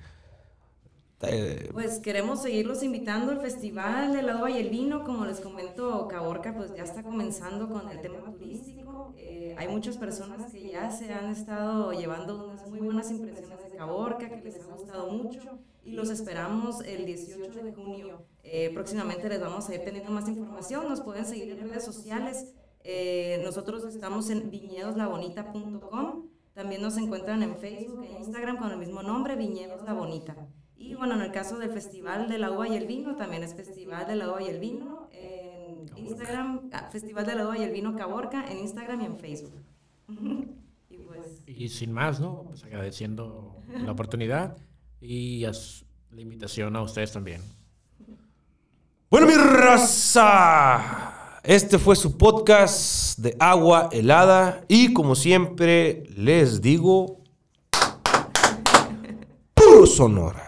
[1.21, 5.03] eh, Pues queremos seguirlos invitando al Festival del Agua y el Vino.
[5.03, 9.13] Como les comento, Caborca pues ya está comenzando con el tema turístico.
[9.17, 13.77] Eh, hay muchas personas que ya se han estado llevando unas muy buenas impresiones de
[13.77, 15.59] Caborca, que les ha gustado mucho.
[15.85, 18.25] Y los esperamos el 18 de junio.
[18.41, 20.89] Eh, próximamente les vamos a ir teniendo más información.
[20.89, 22.55] Nos pueden seguir en redes sociales.
[22.83, 26.27] Eh, nosotros estamos en viñedoslabonita.com.
[26.53, 30.35] También nos encuentran en Facebook e Instagram con el mismo nombre, Viñedos La Bonita.
[30.75, 33.53] Y bueno, en el caso del Festival de la Uva y el Vino, también es
[33.53, 37.63] Festival de la Uva y el Vino en Instagram, ah, Festival de la Uva y
[37.63, 39.53] el Vino Caborca en Instagram y en Facebook.
[40.89, 42.43] y pues, Y sin más, ¿no?
[42.43, 44.57] Pues agradeciendo la oportunidad
[45.07, 47.41] y la invitación a ustedes también.
[49.09, 50.81] Bueno, mi raza,
[51.43, 57.21] este fue su podcast de agua helada y como siempre les digo,
[59.53, 60.44] puro sonora.